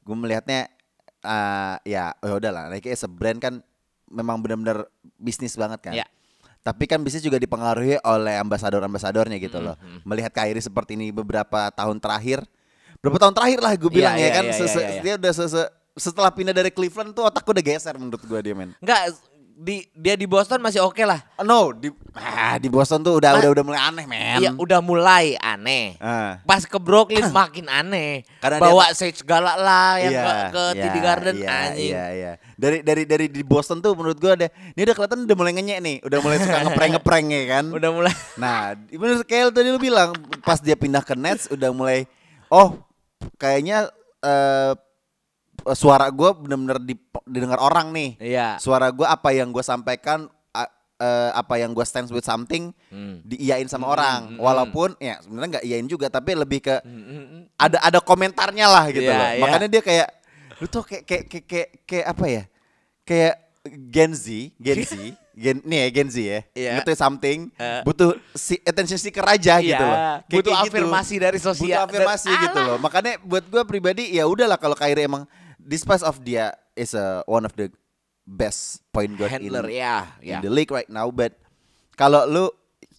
[0.00, 0.68] gue melihatnya
[1.22, 3.64] eh, ya oh udahlah Nike as a brand kan
[4.06, 4.84] memang benar-benar
[5.16, 5.94] bisnis banget kan.
[5.94, 6.04] Iya.
[6.64, 9.76] Tapi kan bisnis juga dipengaruhi oleh ambasador-ambasadornya gitu loh.
[10.02, 12.40] Melihat Kyrie seperti ini beberapa tahun terakhir,
[13.04, 15.00] berapa tahun terakhir lah gue Iya, bilang ya iya, kan, iya, se- iya.
[15.04, 18.38] dia udah se- se- setelah pindah dari Cleveland tuh otak gue udah geser menurut gue
[18.40, 18.72] dia men.
[18.80, 19.12] Enggak,
[19.54, 21.22] di dia di Boston masih oke lah.
[21.40, 24.38] No, di ah, di Boston tuh udah Ma- udah udah mulai aneh, men.
[24.42, 25.94] Iya udah mulai aneh.
[26.02, 26.42] Ah.
[26.42, 28.26] Pas ke Brooklyn makin aneh.
[28.42, 31.92] Karena Bawa dia- Sage galak lah yang Iya, ke, ke iya, TD Garden iya, anjing.
[31.94, 32.32] Iya, iya.
[32.54, 35.78] Dari dari dari di Boston tuh menurut gua ada ini udah kelihatan udah mulai ngenyek
[35.80, 37.64] nih, udah mulai suka ngeprank-ngeprank ya kan.
[37.70, 40.10] Udah mulai Nah, bener kayak tadi lu bilang
[40.42, 42.10] pas dia pindah ke Nets udah mulai
[42.50, 42.82] oh
[43.36, 43.86] kayaknya
[44.20, 44.72] eh
[45.72, 48.10] suara gua bener-bener di- didengar orang nih.
[48.18, 48.48] Iya.
[48.58, 50.28] Suara gua apa yang gua sampaikan
[50.94, 53.18] eh, apa yang gua stands with something Hmm.
[53.22, 54.38] diiyain sama orang.
[54.38, 59.02] Walaupun ya sebenarnya nggak iyain juga tapi lebih ke Hmm, ada ada komentarnya lah gitu
[59.02, 59.26] Iya, loh.
[59.26, 59.42] iya.
[59.42, 60.08] Makanya dia kayak
[60.54, 62.42] lu tuh kayak kayak kayak kayak, kayak apa ya?
[63.02, 63.34] Kayak
[63.90, 64.24] Gen Z,
[64.54, 64.92] Gen Z,
[65.42, 66.40] Gen nih ya Gen Z ya.
[66.54, 66.70] Iya.
[66.78, 67.82] Ngerti something, Eh.
[67.82, 69.98] butuh si attention seeker aja gitu Iya, loh.
[69.98, 70.74] Kayak- butuh kayak gitu.
[70.78, 71.84] afirmasi dari sosial.
[71.84, 72.76] Butuh afirmasi dan- gitu loh.
[72.78, 75.26] Makanya buat gua pribadi ya udahlah kalau Kyrie emang
[75.64, 77.72] despite of dia is a one of the
[78.24, 80.06] best point guard handler in, ya.
[80.20, 81.32] in the league right now but
[81.96, 82.44] kalau lu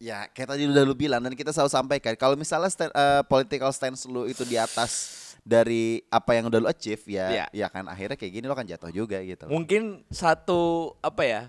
[0.01, 3.71] ya kayak tadi udah lu bilang dan kita selalu sampaikan kalau misalnya stand, eh, political
[3.71, 7.45] stance lu itu di atas dari apa yang udah lu achieve ya Iya.
[7.53, 9.45] ya kan akhirnya kayak gini lo kan jatuh juga gitu.
[9.45, 11.41] Mungkin satu apa ya?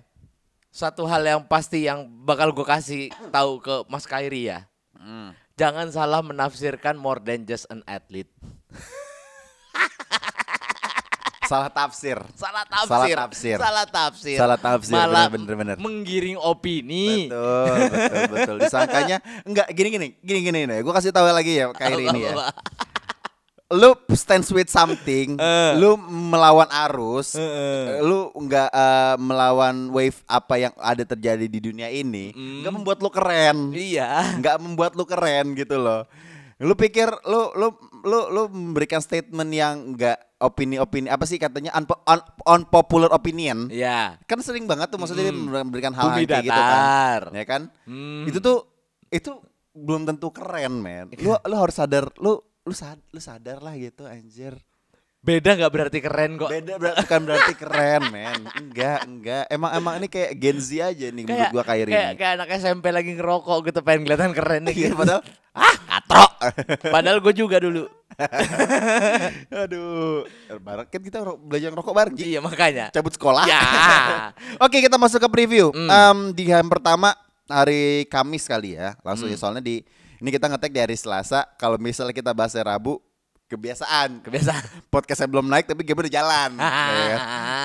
[0.68, 4.68] Satu hal yang pasti yang bakal gue kasih tahu ke Mas Kairi ya.
[4.92, 5.32] Hmm.
[5.56, 8.28] Jangan salah menafsirkan more than just an athlete.
[11.46, 12.88] salah tafsir Salah tafsir.
[12.90, 13.56] Salah tafsir.
[13.58, 14.36] Salah tafsir.
[14.36, 15.76] Salah tafsir, Malah bener, bener, bener.
[15.78, 17.30] menggiring opini.
[17.30, 21.70] betul betul betul disangkanya enggak gini gini gini gini nih gue kasih tahu lagi ya
[21.72, 22.34] Kyrie ini ya
[23.66, 25.72] lu stands with something, Eh.
[25.74, 27.34] lu melawan arus,
[27.98, 32.30] lu nggak eh, melawan wave apa yang ada terjadi di dunia ini,
[32.62, 34.38] nggak membuat lu keren, Iya.
[34.38, 36.06] nggak membuat lu keren gitu loh.
[36.62, 37.74] Lu pikir lu lu
[38.06, 43.66] lu lu memberikan statement yang nggak opini-opini apa sih katanya unpo- un- unpopular opinion?
[43.66, 44.22] Iya.
[44.24, 47.62] Kan sering banget tuh maksudnya dia memberikan hal Bumi kayak gitu kan, ya kan?
[47.82, 48.24] Hmm.
[48.24, 48.58] Itu tuh
[49.10, 49.34] itu
[49.74, 51.10] belum tentu keren, men.
[51.18, 54.54] Lu lu harus sadar, lu lu sad, lu sadar lah gitu anjir.
[55.26, 56.46] Beda nggak berarti keren kok.
[56.46, 58.40] Beda ber- bukan berarti keren, men.
[58.54, 59.44] Enggak, enggak.
[59.50, 61.94] Emang emang ini kayak Gen Z aja nih menurut gua kayak, ini.
[62.14, 64.74] kayak anak SMP lagi ngerokok gitu pengen kelihatan keren nih.
[64.78, 64.94] Gitu.
[64.94, 65.26] padahal
[65.58, 66.26] ah, katro.
[66.86, 67.90] Padahal gue juga dulu.
[69.66, 70.24] Aduh.
[70.62, 72.14] Bareng kan kita belajar ngerokok bareng.
[72.16, 72.86] Iya makanya.
[72.92, 73.44] Cabut sekolah.
[73.44, 73.60] Ya.
[74.64, 75.72] Oke, kita masuk ke preview.
[75.72, 75.88] Hmm.
[75.90, 77.14] Em, di hari pertama
[77.46, 78.94] hari Kamis kali ya.
[79.02, 79.34] Langsung Hmm.
[79.34, 79.82] ya soalnya di
[80.16, 81.44] ini kita ngetek di hari Selasa.
[81.56, 83.00] Kalau misalnya kita bahas hari Rabu,
[83.46, 84.22] kebiasaan.
[84.22, 84.62] Kebiasaan.
[84.94, 86.50] Podcastnya belum naik tapi game udah jalan.
[87.10, 87.18] ya?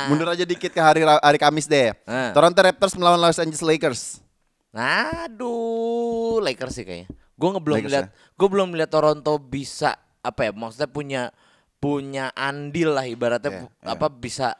[0.07, 1.93] Mundur aja dikit ke hari hari Kamis deh.
[1.93, 2.29] Eh.
[2.33, 4.01] Toronto Raptors melawan Los Angeles Lakers.
[4.71, 7.09] Aduh, Lakers sih kayaknya.
[7.35, 10.51] Gue belum lihat, gue belum lihat Toronto bisa apa ya?
[10.53, 11.21] Maksudnya punya
[11.81, 13.97] punya andil lah ibaratnya bu- iya.
[13.97, 14.53] apa bisa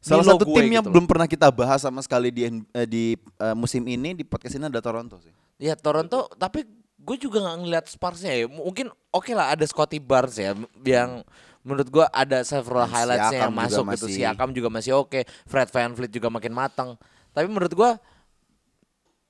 [0.00, 0.94] Salah satu tim yang gitu loh.
[0.96, 4.64] belum pernah kita bahas sama sekali di eh, di eh, musim ini di podcast ini
[4.64, 5.34] ada Toronto sih.
[5.60, 6.64] Ya Toronto, tapi
[7.06, 8.46] gue juga nggak ngeliat Spursnya ya.
[8.50, 11.22] Mungkin oke lah ada Scotty Barnes ya, yang
[11.62, 14.06] menurut gue ada several highlightsnya yang masuk gitu.
[14.06, 16.98] masih- Siakam juga masih oke, Fred VanVleet juga makin matang.
[17.30, 17.90] Tapi menurut gue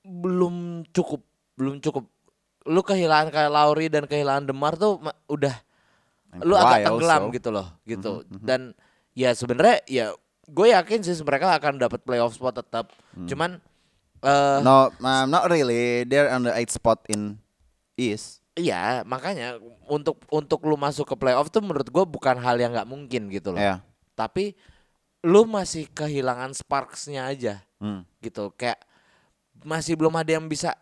[0.03, 0.55] belum
[0.89, 1.21] cukup,
[1.53, 2.05] belum cukup.
[2.67, 5.55] Lu kehilangan kayak Lauri dan kehilangan Demar tuh udah
[6.35, 7.35] And lu agak tenggelam also.
[7.35, 8.11] gitu loh, gitu.
[8.27, 8.75] Dan
[9.13, 10.05] ya sebenarnya ya
[10.45, 12.91] gue yakin sih mereka akan dapat playoff spot tetap.
[13.15, 13.59] Cuman
[14.17, 16.03] eh No, um, not really.
[16.03, 17.39] They're on the eighth spot in
[17.97, 18.45] East.
[18.53, 22.89] Iya, makanya untuk untuk lu masuk ke playoff tuh menurut gue bukan hal yang nggak
[22.89, 23.61] mungkin gitu loh.
[23.61, 23.85] Ya.
[24.13, 24.57] Tapi
[25.21, 28.01] lu masih kehilangan sparksnya aja Hmm.
[28.17, 28.49] gitu.
[28.57, 28.81] Kayak
[29.61, 30.73] masih belum ada yang bisa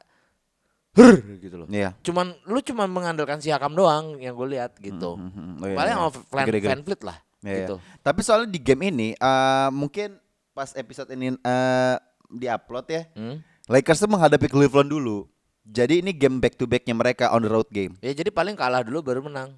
[0.95, 1.67] her gitu loh.
[1.67, 1.91] Iya.
[1.99, 5.19] Cuman lu cuman mengandalkan Siakam doang yang gue lihat gitu.
[5.19, 5.99] Hmm, hmm, oh iya, Paling iya.
[5.99, 6.45] sama Van.
[6.47, 7.57] Van Vliet lah Iya, iya.
[7.67, 7.75] gitu.
[7.99, 10.15] Tapi soalnya di game ini eh, mungkin
[10.55, 13.43] pas episode ini eh diupload ya, Hmm?
[13.67, 15.27] Lakers tuh menghadapi Cleveland dulu.
[15.65, 17.97] Jadi ini game back to backnya mereka on the road game.
[17.99, 19.57] Ya jadi paling kalah dulu baru menang.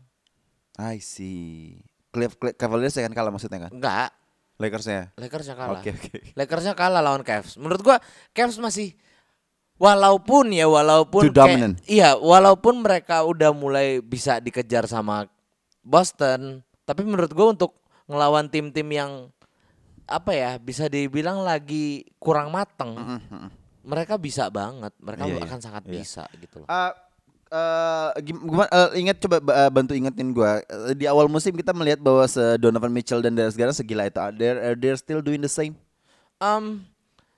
[0.80, 1.84] I see.
[2.10, 3.72] Cleve- Cle- Cavaliers ya kan kalah maksudnya kan?
[3.76, 4.10] Enggak,
[4.58, 5.12] Lakersnya.
[5.13, 5.84] Lakersnya kalah.
[5.84, 6.17] Oke oke.
[6.34, 7.60] Lakersnya kalah lawan Cavs.
[7.60, 8.00] Menurut gua
[8.32, 8.96] Cavs masih
[9.78, 11.78] walaupun ya walaupun Too dominant.
[11.86, 15.30] iya walaupun mereka udah mulai bisa dikejar sama
[15.84, 19.12] Boston, tapi menurut gua untuk ngelawan tim-tim yang
[20.08, 22.96] apa ya bisa dibilang lagi kurang mateng,
[23.88, 25.45] mereka bisa banget, mereka Iya, iya.
[25.47, 25.93] akan sangat Iya.
[25.95, 26.67] bisa gitu loh.
[26.67, 26.91] Eh,
[27.47, 31.71] eh, gim- gimana eh, ingat coba eh, bantu ingetin gua Eh, di awal musim kita
[31.71, 35.47] melihat bahwa se Donovan Mitchell dan Darius Garland segila itu they're, they're still doing the
[35.47, 35.73] same
[36.38, 36.86] Um,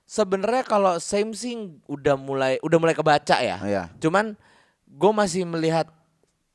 [0.04, 3.56] sebenarnya kalau same sih udah mulai udah mulai kebaca ya.
[3.64, 3.82] Iya.
[3.96, 4.36] Cuman
[4.84, 5.88] gue masih melihat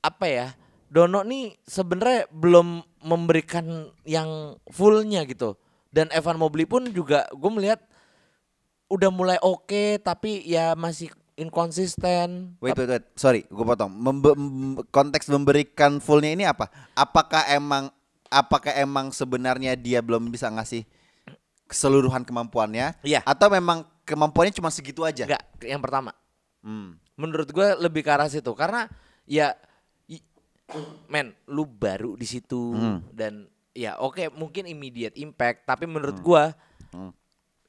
[0.03, 0.47] apa ya
[0.85, 3.65] Dono nih sebenarnya belum memberikan
[4.03, 5.57] yang fullnya gitu.
[5.89, 7.81] Dan Evan Mobley pun juga gue melihat
[8.87, 12.55] udah mulai oke tapi ya masih inkonsisten.
[12.63, 13.05] Wait, wait, wait.
[13.13, 13.91] Sorry, gue potong.
[13.91, 16.71] Membe- mem- konteks memberikan fullnya ini apa?
[16.93, 17.91] Apakah emang,
[18.27, 20.87] apakah emang sebenarnya dia belum bisa ngasih
[21.67, 22.95] keseluruhan kemampuannya?
[23.03, 23.19] Iya.
[23.27, 25.27] Atau memang kemampuannya cuma segitu aja?
[25.27, 26.15] Enggak, yang pertama.
[26.63, 26.95] Hmm.
[27.15, 28.87] Menurut gue lebih ke arah situ karena
[29.27, 29.55] ya
[31.07, 32.99] men lu baru di situ Hmm.
[33.13, 35.93] dan ya oke mungkin immediate impact tapi Hmm.
[35.93, 36.57] menurut gua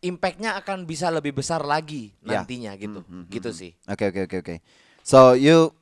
[0.06, 2.40] impactnya akan bisa lebih besar lagi Ya.
[2.40, 4.54] nantinya gitu gitu sih Oke, oke, oke, oke.
[5.02, 5.74] So, you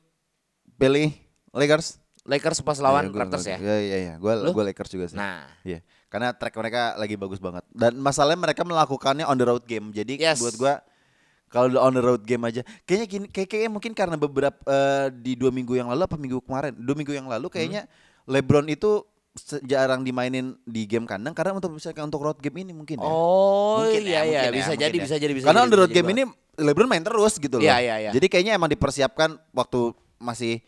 [0.75, 1.13] pilih
[1.51, 1.97] Lakers?
[2.25, 4.13] Lakers pas lawan Iya, gua- Raptors ya Iya, iya, iya.
[4.17, 4.49] Gue Lu?
[4.51, 5.15] gue Lakers juga sih.
[5.15, 5.85] nah Iya.
[6.09, 7.61] Karena track mereka lagi bagus banget.
[7.69, 9.91] Dan masalahnya mereka melakukannya on the road game.
[9.91, 10.39] Jadi Yes.
[10.39, 10.73] buat gua
[11.45, 15.37] kalau on the road game aja kayaknya gini kayak kayaknya mungkin karena beberapa eh, di
[15.37, 18.33] dua minggu yang lalu apa minggu kemarin dua minggu yang lalu kayaknya Hmm.
[18.33, 19.05] LeBron itu
[19.67, 23.05] jarang dimainin di game kandang karena untuk misalnya untuk road game ini mungkin ya.
[23.05, 25.03] oh Mungkin iya ya, iya mungkin ya, bisa mungkin jadi ya.
[25.03, 26.23] bisa jadi bisa Karena jadi, on the bisa road game banget.
[26.23, 26.23] ini
[26.55, 27.67] LeBron main terus gitu loh.
[27.67, 28.11] Iya, iya, iya.
[28.15, 30.63] Jadi kayaknya emang dipersiapkan waktu masih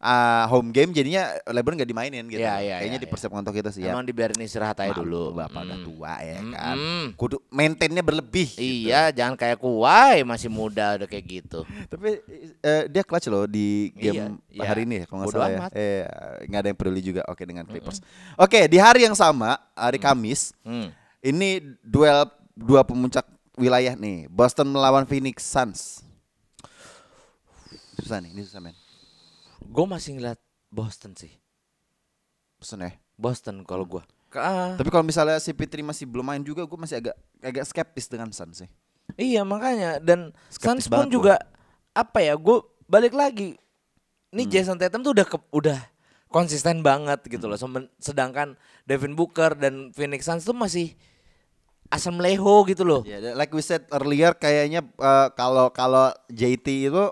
[0.00, 2.40] ah, home game jadinya LeBron gak dimainin gitu.
[2.40, 3.92] Iya, iya, kayaknya iya, dipersiapkan untuk itu sih ya.
[3.92, 5.86] emang dibiarin istirahat aja Malu, dulu Bapak udah Hmm.
[5.86, 6.76] tua ya kan.
[6.76, 7.04] Mm-mm.
[7.14, 8.48] Kudu maintainnya berlebih.
[8.50, 8.88] gitu.
[8.88, 12.08] iya jangan kayak kuai masih muda udah kayak gitu Tapi
[12.58, 14.64] eh, dia clutch loh di game Iya, iya.
[14.64, 15.60] hari ini ya kalau nggak salah ya.
[15.70, 16.02] Eh
[16.44, 17.22] nggak ada yang peduli juga.
[17.26, 18.00] Oke dengan Clippers.
[18.34, 20.88] Oke di hari yang sama hari Kamis Hmm.
[21.20, 24.24] ini duel dua pemuncak wilayah nih.
[24.26, 26.00] Boston melawan Phoenix Suns.
[27.94, 28.72] Susah nih, ini susah men.
[29.62, 31.32] Gue masih ngeliat Boston sih.
[32.56, 32.92] Pesan ya.
[33.14, 37.02] Boston kalau gue Ah, Tapi kalau misalnya si Fitri masih belum main juga, gue masih
[37.02, 38.70] agak agak skeptis dengan Suns sih.
[39.18, 39.98] Iya makanya.
[39.98, 41.34] Dan Skeptis Suns pun juga
[41.90, 43.58] apa ya gue balik lagi.
[44.30, 44.52] Ini Hmm.
[44.52, 45.78] Jason Tatum tuh udah ke- udah
[46.30, 47.58] konsisten banget gitu loh.
[47.58, 48.54] Semen- sedangkan
[48.86, 50.94] Devin Booker dan Phoenix Suns tuh masih
[51.90, 53.02] asam leho gitu loh.
[53.02, 57.04] Dan like we said earlier kayaknya eh, kalau kalau JT itu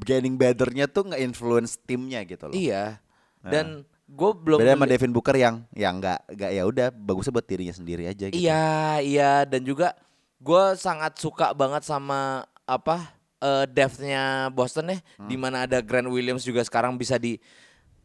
[0.00, 2.54] getting betternya tuh nggak influence timnya gitu loh.
[2.54, 3.00] iya
[3.40, 7.44] dan gue belum Beda sama Devin Booker yang yang nggak nggak ya udah bagusnya buat
[7.44, 8.36] dirinya sendiri aja gitu.
[8.36, 8.64] iya
[8.98, 9.96] iya dan juga
[10.38, 15.26] gue sangat suka banget sama apa eh depth-nya Boston ya Hmm.
[15.26, 17.40] di mana ada Grant Williams juga sekarang bisa di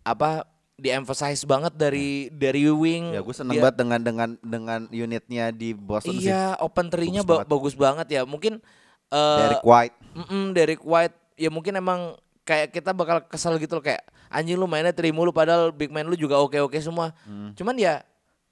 [0.01, 4.79] apa di emphasize banget dari dari wing Ya gue seneng Dia- banget dengan dengan dengan
[4.87, 6.27] unitnya di Boston sih.
[6.27, 8.21] Iya, open three-nya Bagus ba- bagus banget ya.
[8.23, 8.63] Mungkin
[9.09, 9.95] eh Derek White.
[10.15, 14.67] mm-mm, Derek White ya mungkin emang kayak kita bakal kesel gitu loh kayak anjing lu
[14.67, 17.15] mainnya three mulu padahal big man lu juga oke-oke semua.
[17.23, 17.55] Hmm.
[17.55, 18.03] Cuman ya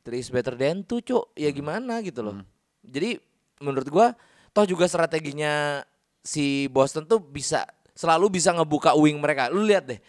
[0.08, 1.36] three is better than two, Cuk.
[1.36, 2.40] Ya gimana gitu loh.
[2.88, 3.20] Jadi
[3.60, 4.16] menurut gua
[4.56, 5.84] toh juga strateginya
[6.24, 9.52] si Boston tuh bisa selalu bisa ngebuka wing mereka.
[9.52, 10.00] Lu lihat deh.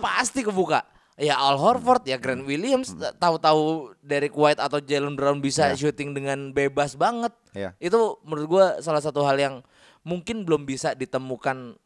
[0.00, 0.86] Pasti kebuka.
[1.20, 5.76] Ya Al Horford ya Grant Williams tahu-tahu Derek White atau Jalen Brown bisa Ya.
[5.76, 7.36] shooting dengan bebas banget.
[7.52, 7.76] Ya.
[7.76, 9.54] Itu menurut gua salah satu hal yang
[10.02, 11.76] mungkin belum bisa ditemukan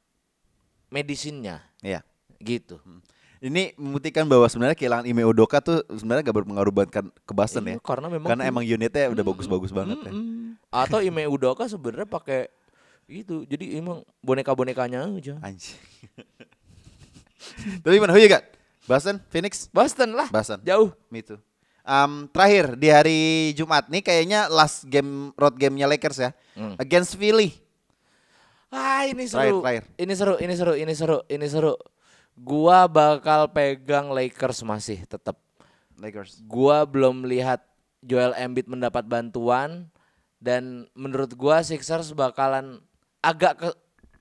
[0.97, 2.01] medisinnya Iya.
[2.41, 2.81] gitu.
[3.37, 7.69] Ini membuktikan bahwa sebenarnya kehilangan Ime Udoka tuh sebenarnya gak berpengaruh banget kan ke Boston
[7.69, 7.85] Iya, ya.
[7.85, 10.13] karena memang Karena emang unitnya udah bagus-bagus banget ya.
[10.13, 10.57] Mm.
[10.73, 12.49] Atau Ime Udoka sebenarnya pakai
[13.07, 13.45] itu.
[13.45, 15.37] Jadi emang boneka-bonekanya aja.
[15.45, 15.77] Anjing.
[17.85, 18.17] Tapi gimana?
[18.17, 18.43] Who you got?
[18.87, 20.31] Boston, Phoenix, Boston lah.
[20.31, 20.63] Boston.
[20.63, 20.95] Jauh.
[21.11, 21.39] Me too.
[21.83, 23.21] Um, terakhir di hari
[23.55, 26.75] Jumat nih kayaknya last game road gamenya Lakers ya Hmm.
[26.77, 27.55] against Philly.
[29.07, 29.59] Ah, ini Terakhir, seru.
[29.63, 29.85] terakhir.
[29.95, 31.75] Ini seru, ini seru, ini seru, ini seru.
[32.37, 35.39] Gua bakal pegang Lakers masih tetap.
[35.97, 36.43] Lakers.
[36.45, 37.63] Gua belum lihat
[38.03, 39.89] Joel Embiid mendapat bantuan
[40.43, 42.83] dan menurut gua Sixers bakalan
[43.25, 43.69] agak ke,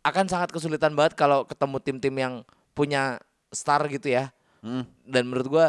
[0.05, 2.33] akan sangat kesulitan banget kalau ketemu tim-tim yang
[2.71, 3.19] punya
[3.51, 4.31] star gitu ya.
[4.63, 4.87] Hmm.
[5.03, 5.65] Dan menurut gua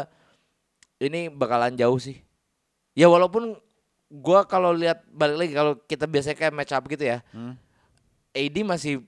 [1.03, 2.21] ini bakalan jauh sih.
[2.95, 3.59] Ya walaupun
[4.07, 7.19] gua kalau lihat balik lagi kalau kita biasanya kayak match up gitu ya.
[7.35, 7.59] Hmm.
[8.37, 9.01] AD masih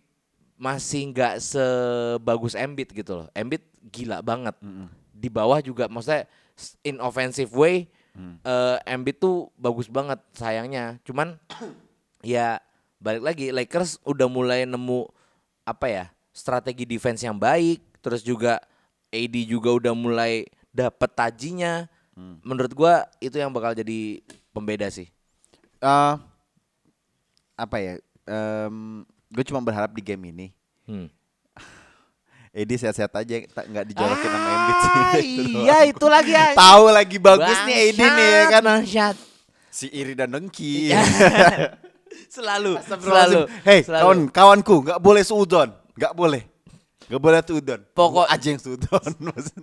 [0.59, 3.27] masih nggak sebagus Embiid gitu loh.
[3.37, 3.63] Embiid
[3.93, 4.57] gila banget.
[5.13, 6.25] Di bawah juga maksudnya
[6.83, 7.87] in offensive way
[8.43, 10.99] eh, Embiid tuh bagus banget sayangnya.
[11.07, 11.37] Cuman
[12.25, 12.59] ya
[12.99, 15.07] balik lagi Lakers udah mulai nemu
[15.63, 16.05] apa ya?
[16.29, 18.63] strategi defense yang baik, terus juga
[19.11, 21.83] AD juga udah mulai dapet tajinya.
[22.43, 24.23] Menurut gua itu yang bakal jadi
[24.55, 25.11] pembeda sih.
[25.83, 26.13] Eh,
[27.59, 27.99] apa ya?
[29.29, 30.47] Gue cuma berharap di game ini
[30.83, 31.05] Hmm.
[32.51, 34.89] Edi sehat-sehat aja tak nggak dijorokin sama Embiid sih.
[34.89, 35.61] Ah, Itu doang.
[35.61, 36.45] iya itu lagi ya.
[36.51, 38.61] Tahu lagi bagus nih Edi nih ya kan.
[38.63, 39.15] Bangsat.
[39.69, 40.89] Si Iri dan Dengki.
[40.89, 41.05] Iya.
[42.35, 43.45] selalu, selalu.
[43.61, 46.41] Hei, kawan kawanku, nggak boleh suudon, nggak boleh,
[47.05, 47.79] nggak boleh suudon.
[47.93, 49.01] Pokok- aja yang suudon.
[49.19, 49.61] maksud.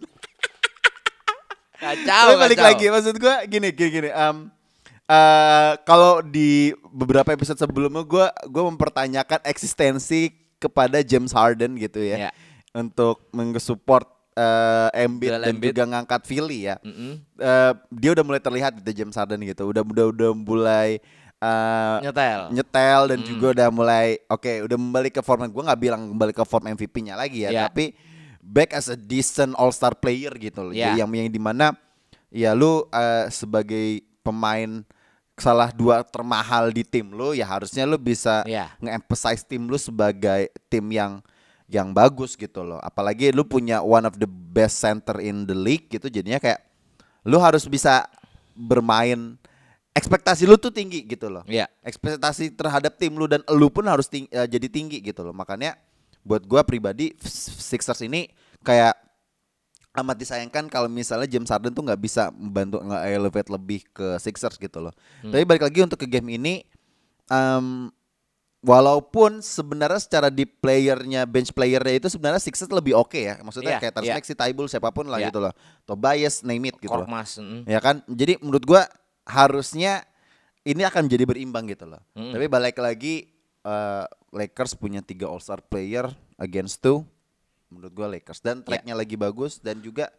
[1.77, 2.69] Kacau, Tapi balik kacau.
[2.73, 4.09] lagi, maksud gua gini, gini, gini.
[4.09, 4.49] em,
[5.07, 12.27] eh kalau di beberapa episode sebelumnya gue gue mempertanyakan eksistensi kepada James Harden gitu ya
[12.27, 12.31] Ya.
[12.73, 14.03] untuk mengesupport
[14.35, 15.73] eh, Embiid dan Embiid.
[15.73, 16.77] juga ngangkat Philly ya.
[16.83, 17.23] Mm-mm.
[17.39, 19.65] Eh, dia udah mulai terlihat gitu James Harden gitu.
[19.65, 20.99] Udah udah udah mulai
[21.37, 22.51] eh, Nyetel.
[22.51, 23.29] nyetel dan Hmm.
[23.29, 27.15] juga udah mulai oke udah kembali ke form gue nggak bilang kembali ke form MVP-nya
[27.15, 27.63] lagi ya, Ya.
[27.65, 27.95] tapi
[28.41, 30.73] back as a decent all star player gitu loh.
[30.73, 30.91] Ya.
[30.91, 31.73] Jadi yang yang di mana
[32.29, 34.83] ya lu eh, sebagai pemain
[35.37, 38.73] salah dua termahal di tim lu ya harusnya lu bisa Ya.
[38.81, 41.21] nge-emphasize tim lu sebagai tim yang
[41.69, 42.81] yang bagus gitu loh.
[42.81, 46.63] Apalagi lu punya one of the best center in the league gitu jadinya kayak
[47.27, 48.07] lu harus bisa
[48.55, 49.37] bermain
[49.93, 51.45] ekspektasi lu tuh tinggi gitu loh.
[51.45, 51.69] Iya.
[51.83, 55.37] Ekspektasi terhadap tim lu dan lu pun harus ting- eh, jadi tinggi gitu loh.
[55.37, 55.77] Makanya
[56.25, 58.29] buat gua pribadi Sixers ini
[58.63, 58.97] kayak
[59.97, 64.79] amat disayangkan kalau misalnya James Harden tuh nggak bisa membantu nge-elevate lebih ke Sixers gitu
[64.79, 64.93] loh.
[65.25, 65.33] Hmm.
[65.33, 66.63] Tapi balik lagi untuk ke game ini
[67.27, 67.89] em,
[68.61, 73.39] walaupun sebenarnya secara di playernya bench playernya itu sebenarnya Sixers lebih oke ya.
[73.41, 74.17] Maksudnya Iya, kayak Terence iya.
[74.19, 75.31] Maxey, Tybul siapa pun lah Iya.
[75.31, 75.53] gitu loh.
[75.87, 77.07] Tobias name it gitu loh.
[77.07, 77.39] Korkmaz.
[77.39, 77.65] mm.
[77.71, 78.03] Ya kan?
[78.11, 78.83] Jadi menurut gua
[79.27, 80.03] harusnya
[80.67, 82.03] ini akan menjadi berimbang gitu loh.
[82.19, 82.33] Mm.
[82.35, 83.31] Tapi balik lagi
[83.63, 87.07] eh, Lakers punya tiga All Star player against two.
[87.71, 90.11] Menurut gua Lakers dan tracknya lagi bagus dan juga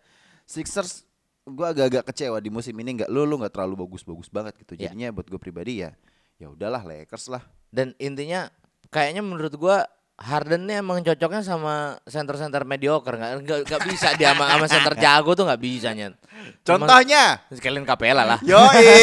[0.48, 1.08] Sixers
[1.48, 4.76] gua agak-agak kecewa di musim ini nggak lu lu nggak terlalu bagus-bagus banget gitu.
[4.76, 4.92] Ya.
[4.92, 5.96] Jadinya buat gue pribadi ya
[6.38, 7.44] ya udahlah Lakers lah.
[7.72, 8.52] Dan intinya
[8.92, 9.88] kayaknya menurut gua
[10.18, 15.32] Harden emang cocoknya sama center-center mediocre nggak nggak nggak bisa dia sama, sama center jago
[15.38, 16.18] tuh nggak bisa nyet.
[16.66, 18.40] Contohnya sekalian Capella lah.
[18.42, 18.98] Yoi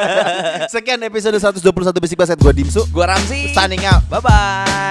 [0.72, 1.60] Sekian episode 121
[2.00, 3.52] Basic Basket Gue Dimsu Gua Ramzi.
[3.52, 4.85] Signing out Bye bye.